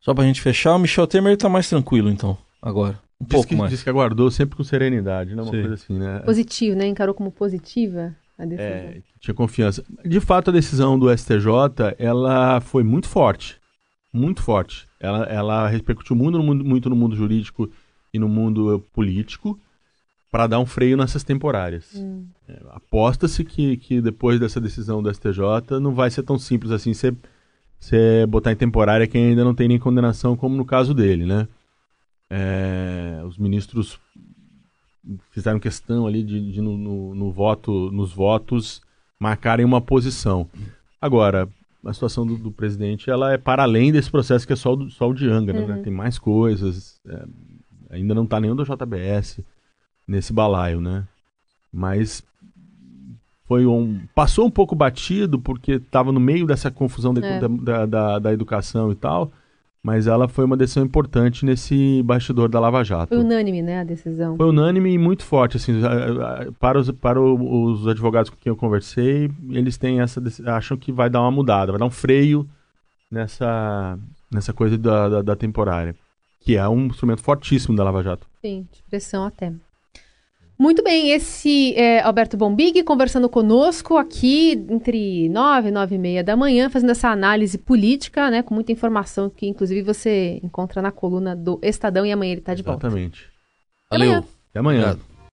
Só 0.00 0.14
para 0.14 0.24
a 0.24 0.26
gente 0.26 0.40
fechar, 0.40 0.74
o 0.74 0.78
Michel 0.78 1.06
Temer 1.06 1.34
está 1.34 1.48
mais 1.48 1.68
tranquilo 1.68 2.08
então, 2.08 2.38
agora. 2.62 3.00
Um 3.20 3.24
diz 3.24 3.32
pouco 3.32 3.48
que, 3.48 3.56
mais. 3.56 3.70
Diz 3.70 3.82
que 3.82 3.90
aguardou 3.90 4.30
sempre 4.30 4.56
com 4.56 4.62
serenidade, 4.62 5.34
né? 5.34 5.42
Uma 5.42 5.50
Sim. 5.50 5.60
coisa 5.60 5.74
assim, 5.74 5.98
né? 5.98 6.20
Positivo, 6.20 6.76
né? 6.76 6.86
Encarou 6.86 7.14
como 7.14 7.32
positiva 7.32 8.14
a 8.38 8.44
decisão. 8.44 8.72
É, 8.72 9.02
tinha 9.20 9.34
confiança. 9.34 9.84
De 10.04 10.20
fato, 10.20 10.50
a 10.50 10.52
decisão 10.52 10.96
do 10.96 11.10
STJ, 11.16 11.96
ela 11.98 12.60
foi 12.60 12.84
muito 12.84 13.08
forte. 13.08 13.58
Muito 14.12 14.40
forte. 14.40 14.86
Ela, 15.00 15.24
ela 15.24 15.68
repercutiu 15.68 16.14
muito 16.14 16.38
no 16.38 16.44
mundo, 16.44 16.64
muito 16.64 16.88
no 16.88 16.96
mundo 16.96 17.16
jurídico 17.16 17.68
e 18.14 18.18
no 18.18 18.28
mundo 18.28 18.86
político 18.92 19.58
para 20.30 20.46
dar 20.46 20.60
um 20.60 20.66
freio 20.66 20.96
nessas 20.96 21.24
temporárias. 21.24 21.94
Hum. 21.94 22.26
É, 22.46 22.60
Aposta-se 22.70 23.44
que, 23.44 23.76
que 23.76 24.00
depois 24.00 24.38
dessa 24.38 24.60
decisão 24.60 25.02
do 25.02 25.12
STJ 25.12 25.80
não 25.80 25.94
vai 25.94 26.10
ser 26.10 26.22
tão 26.22 26.38
simples 26.38 26.70
assim 26.70 26.92
você, 27.78 28.26
botar 28.26 28.52
em 28.52 28.56
temporária 28.56 29.06
quem 29.06 29.28
ainda 29.28 29.44
não 29.44 29.54
tem 29.54 29.68
nem 29.68 29.78
condenação, 29.78 30.36
como 30.36 30.56
no 30.56 30.64
caso 30.64 30.92
dele, 30.92 31.24
né? 31.24 31.48
É, 32.30 33.22
os 33.24 33.38
ministros 33.38 33.98
fizeram 35.30 35.58
questão 35.58 36.06
ali 36.06 36.22
de, 36.22 36.52
de 36.52 36.60
no, 36.60 36.76
no, 36.76 37.14
no, 37.14 37.32
voto, 37.32 37.90
nos 37.90 38.12
votos 38.12 38.82
marcarem 39.18 39.64
uma 39.64 39.80
posição. 39.80 40.46
Agora, 41.00 41.48
a 41.82 41.92
situação 41.94 42.26
do, 42.26 42.36
do, 42.36 42.52
presidente 42.52 43.08
ela 43.08 43.32
é 43.32 43.38
para 43.38 43.62
além 43.62 43.90
desse 43.90 44.10
processo 44.10 44.46
que 44.46 44.52
é 44.52 44.56
só, 44.56 44.74
o, 44.74 44.90
só 44.90 45.08
o 45.08 45.14
de 45.14 45.26
Angra, 45.26 45.54
né? 45.54 45.60
uhum. 45.60 45.68
né? 45.68 45.82
Tem 45.82 45.92
mais 45.92 46.18
coisas, 46.18 47.00
é, 47.08 47.24
ainda 47.90 48.14
não 48.14 48.24
está 48.24 48.38
nenhum 48.38 48.56
do 48.56 48.64
JBS 48.64 49.40
nesse 50.08 50.32
balaio, 50.32 50.80
né? 50.80 51.04
Mas 51.70 52.22
foi 53.48 53.66
um 53.66 54.00
passou 54.14 54.46
um 54.46 54.50
pouco 54.50 54.74
batido 54.74 55.38
porque 55.38 55.72
estava 55.72 56.10
no 56.10 56.20
meio 56.20 56.46
dessa 56.46 56.70
confusão 56.70 57.12
de, 57.12 57.24
é. 57.24 57.40
da, 57.40 57.86
da, 57.86 58.18
da, 58.18 58.32
educação 58.32 58.90
e 58.90 58.94
tal, 58.94 59.30
mas 59.82 60.06
ela 60.06 60.28
foi 60.28 60.44
uma 60.44 60.56
decisão 60.56 60.84
importante 60.84 61.44
nesse 61.44 62.02
bastidor 62.02 62.48
da 62.48 62.60
Lava 62.60 62.82
Jato. 62.84 63.08
Foi 63.08 63.18
unânime, 63.18 63.62
né, 63.62 63.80
a 63.80 63.84
decisão? 63.84 64.36
Foi 64.36 64.46
unânime 64.46 64.92
e 64.92 64.98
muito 64.98 65.24
forte, 65.24 65.56
assim, 65.56 65.80
para 66.58 66.78
os, 66.78 66.90
para 66.90 67.20
os 67.20 67.86
advogados 67.86 68.30
com 68.30 68.36
quem 68.36 68.50
eu 68.50 68.56
conversei, 68.56 69.30
eles 69.50 69.78
têm 69.78 70.00
essa 70.00 70.22
acham 70.46 70.76
que 70.76 70.90
vai 70.90 71.08
dar 71.08 71.20
uma 71.20 71.30
mudada, 71.30 71.72
vai 71.72 71.78
dar 71.78 71.86
um 71.86 71.90
freio 71.90 72.48
nessa 73.10 73.98
nessa 74.30 74.52
coisa 74.52 74.76
da, 74.76 75.08
da, 75.08 75.22
da 75.22 75.36
temporária, 75.36 75.96
que 76.40 76.54
é 76.56 76.68
um 76.68 76.86
instrumento 76.86 77.22
fortíssimo 77.22 77.74
da 77.74 77.82
Lava 77.82 78.02
Jato. 78.02 78.26
Sim, 78.42 78.66
de 78.70 78.82
pressão 78.82 79.24
até. 79.24 79.54
Muito 80.60 80.82
bem, 80.82 81.12
esse 81.12 81.72
é 81.76 82.00
Alberto 82.00 82.36
Bombig 82.36 82.82
conversando 82.82 83.28
conosco 83.28 83.96
aqui 83.96 84.52
entre 84.68 85.28
nove 85.28 85.68
e 85.68 85.70
nove 85.70 85.94
e 85.94 85.98
meia 85.98 86.24
da 86.24 86.36
manhã, 86.36 86.68
fazendo 86.68 86.90
essa 86.90 87.10
análise 87.10 87.56
política, 87.56 88.28
né, 88.28 88.42
com 88.42 88.54
muita 88.54 88.72
informação 88.72 89.30
que 89.30 89.46
inclusive 89.46 89.82
você 89.82 90.40
encontra 90.42 90.82
na 90.82 90.90
coluna 90.90 91.36
do 91.36 91.60
Estadão 91.62 92.04
e 92.04 92.10
amanhã 92.10 92.32
ele 92.32 92.40
está 92.40 92.54
de 92.54 92.64
volta. 92.64 92.88
Exatamente. 92.88 93.28
Valeu. 93.88 94.14
Até 94.14 94.18
amanhã. 94.18 94.26
Até 94.50 94.58
amanhã. 94.58 94.98